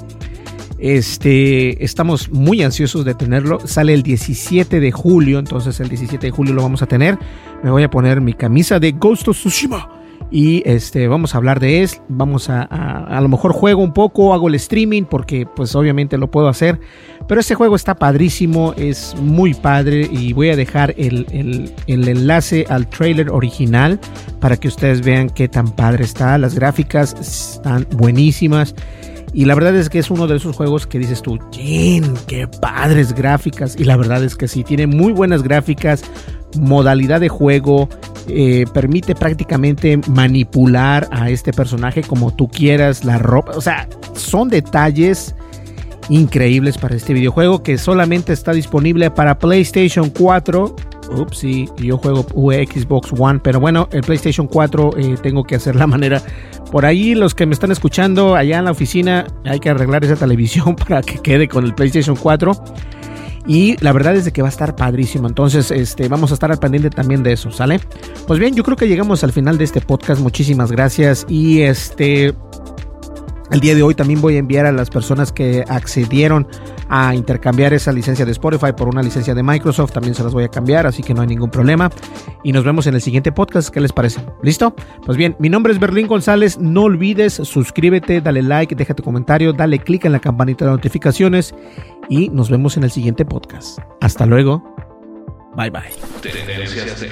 Este, 0.79 1.85
estamos 1.85 2.31
muy 2.31 2.63
ansiosos 2.63 3.05
de 3.05 3.15
tenerlo. 3.15 3.59
Sale 3.67 3.93
el 3.93 4.03
17 4.03 4.81
de 4.81 4.91
julio, 4.91 5.39
entonces 5.39 5.79
el 5.81 5.89
17 5.91 6.27
de 6.27 6.31
julio 6.31 6.55
lo 6.55 6.63
vamos 6.63 6.83
a 6.83 6.87
tener. 6.87 7.19
Me 7.63 7.71
voy 7.71 7.83
a 7.83 7.91
poner 7.91 8.23
mi 8.23 8.33
camisa 8.33 8.81
de 8.81 8.93
Ghost 8.93 9.29
of 9.29 9.37
Tsushima 9.37 9.89
y 10.31 10.63
este 10.65 11.07
vamos 11.07 11.35
a 11.35 11.39
hablar 11.39 11.61
de 11.61 11.83
él 11.83 11.91
vamos 12.09 12.49
a, 12.49 12.63
a 12.63 13.19
a 13.19 13.21
lo 13.21 13.29
mejor 13.29 13.53
juego 13.53 13.83
un 13.83 13.93
poco 13.93 14.33
hago 14.33 14.49
el 14.49 14.55
streaming 14.55 15.03
porque 15.05 15.47
pues 15.47 15.75
obviamente 15.75 16.17
lo 16.17 16.31
puedo 16.31 16.49
hacer 16.49 16.81
pero 17.27 17.41
este 17.41 17.55
juego 17.55 17.77
está 17.77 17.95
padrísimo 17.95 18.75
es 18.77 19.15
muy 19.21 19.55
padre 19.55 20.09
y 20.11 20.33
voy 20.33 20.51
a 20.51 20.57
dejar 20.57 20.95
el, 20.99 21.27
el- 21.87 22.09
enlace 22.09 22.67
al 22.69 22.87
trailer 22.89 23.31
original 23.31 23.99
para 24.41 24.57
que 24.57 24.69
ustedes 24.69 25.01
vean 25.03 25.31
qué 25.31 25.49
tan 25.49 25.71
padre 25.75 26.05
está 26.05 26.37
las 26.39 26.55
gráficas 26.55 27.15
están 27.21 27.87
buenísimas 27.97 28.75
y 29.33 29.47
la 29.47 29.55
verdad 29.57 29.75
es 29.75 29.89
que 29.89 29.99
es 29.99 30.11
uno 30.13 30.29
de 30.29 30.37
esos 30.37 30.55
juegos 30.55 30.87
que 30.87 30.97
dices 31.01 31.21
tú, 31.21 31.41
¡Jin! 31.51 32.05
¡Qué 32.29 32.47
padres 32.47 33.13
gráficas! 33.13 33.75
Y 33.77 33.83
la 33.83 33.97
verdad 33.97 34.23
es 34.23 34.37
que 34.37 34.47
sí, 34.47 34.63
tiene 34.63 34.87
muy 34.87 35.13
buenas 35.13 35.43
gráficas, 35.43 36.05
modalidad 36.57 37.19
de 37.21 37.29
juego, 37.29 37.89
eh, 38.29 38.65
permite 38.73 39.17
prácticamente 39.17 39.99
manipular 40.09 41.09
a 41.11 41.31
este 41.31 41.53
personaje 41.53 42.03
como 42.05 42.33
tú 42.33 42.47
quieras, 42.47 43.05
la 43.05 43.19
ropa, 43.19 43.53
o 43.57 43.61
sea, 43.61 43.89
son 44.15 44.51
detalles 44.51 45.35
increíbles 46.09 46.79
para 46.79 46.97
este 46.97 47.15
videojuego 47.15 47.63
que 47.63 47.79
solamente 47.79 48.33
está 48.33 48.53
disponible 48.53 49.11
para 49.11 49.39
PlayStation 49.39 50.11
4. 50.11 50.77
Ups, 51.17 51.39
sí, 51.39 51.69
yo 51.77 51.99
juego 51.99 52.23
Xbox 52.23 53.13
One, 53.17 53.41
pero 53.43 53.61
bueno, 53.61 53.89
el 53.93 54.03
PlayStation 54.03 54.47
4 54.47 54.91
eh, 54.97 55.17
tengo 55.23 55.45
que 55.45 55.55
hacer 55.57 55.77
la 55.77 55.87
manera. 55.87 56.23
Por 56.71 56.87
ahí 56.87 57.15
los 57.15 57.35
que 57.35 57.47
me 57.47 57.55
están 57.55 57.71
escuchando 57.71 58.35
allá 58.35 58.59
en 58.59 58.65
la 58.65 58.71
oficina, 58.71 59.27
hay 59.45 59.61
que 59.61 59.71
arreglar 59.71 60.05
esa 60.05 60.17
televisión 60.17 60.77
para 60.89 61.03
que 61.03 61.19
quede 61.19 61.49
con 61.49 61.65
el 61.65 61.75
PlayStation 61.75 62.17
4. 62.17 62.53
Y 63.47 63.77
la 63.83 63.93
verdad 63.93 64.17
es 64.17 64.25
de 64.25 64.33
que 64.33 64.41
va 64.41 64.49
a 64.49 64.51
estar 64.51 64.75
padrísimo. 64.75 65.29
Entonces, 65.29 65.71
este, 65.71 66.09
vamos 66.09 66.31
a 66.31 66.35
estar 66.35 66.51
al 66.51 66.59
pendiente 66.59 66.89
también 66.89 67.23
de 67.23 67.33
eso, 67.33 67.51
¿sale? 67.51 67.79
Pues 68.27 68.41
bien, 68.41 68.55
yo 68.55 68.65
creo 68.65 68.77
que 68.77 68.89
llegamos 68.89 69.23
al 69.23 69.33
final 69.33 69.59
de 69.59 69.65
este 69.65 69.83
podcast. 69.83 70.21
Muchísimas 70.21 70.73
gracias. 70.73 71.27
Y 71.29 71.61
este. 71.61 72.35
El 73.55 73.61
día 73.61 73.77
de 73.77 73.85
hoy 73.85 73.95
también 73.95 74.21
voy 74.21 74.35
a 74.35 74.41
enviar 74.41 74.67
a 74.67 74.73
las 74.73 74.91
personas 74.91 75.31
que 75.31 75.63
accedieron 75.69 76.45
a 76.89 77.15
intercambiar 77.15 77.73
esa 77.73 77.93
licencia 77.93 78.25
de 78.25 78.33
Spotify 78.33 78.73
por 78.77 78.89
una 78.89 79.01
licencia 79.01 79.33
de 79.33 79.45
Microsoft. 79.45 79.93
También 79.93 80.17
se 80.17 80.25
las 80.25 80.33
voy 80.33 80.43
a 80.43 80.49
cambiar, 80.49 80.89
así 80.89 81.05
que 81.05 81.15
no 81.15 81.21
hay 81.21 81.29
ningún 81.29 81.53
problema. 81.53 81.89
Y 82.43 82.51
nos 82.51 82.65
vemos 82.65 82.89
en 82.89 82.95
el 82.95 83.01
siguiente 83.01 83.31
podcast. 83.31 83.69
¿Qué 83.69 83.81
les 83.81 83.93
parece? 83.93 84.21
¿Listo? 84.43 84.75
Pues 85.07 85.17
bien, 85.17 85.37
mi 85.39 85.51
nombre 85.51 85.73
es 85.73 85.79
Berlín 85.79 86.09
González. 86.09 86.59
No 86.59 86.83
olvides 86.83 87.35
suscríbete, 87.35 88.21
dale 88.21 88.43
like, 88.43 88.75
deja 88.75 88.93
tu 88.93 89.05
comentario, 89.05 89.53
dale 89.53 89.79
click 89.79 90.05
en 90.05 90.11
la 90.11 90.19
campanita 90.19 90.65
de 90.65 90.73
notificaciones 90.73 91.55
y 92.09 92.31
nos 92.31 92.51
vemos 92.51 92.77
en 92.77 92.83
el 92.83 92.91
siguiente 92.91 93.25
podcast. 93.25 93.79
Hasta 94.01 94.27
luego. 94.27 94.65
Bye 95.57 95.71
bye. 95.71 95.83
Tendencias 96.23 97.07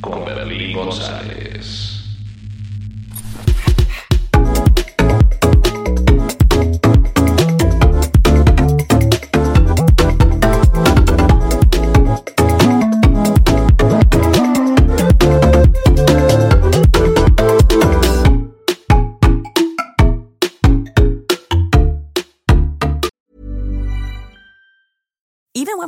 con 0.00 0.24
Berlín 0.26 0.76
González. 0.76 1.91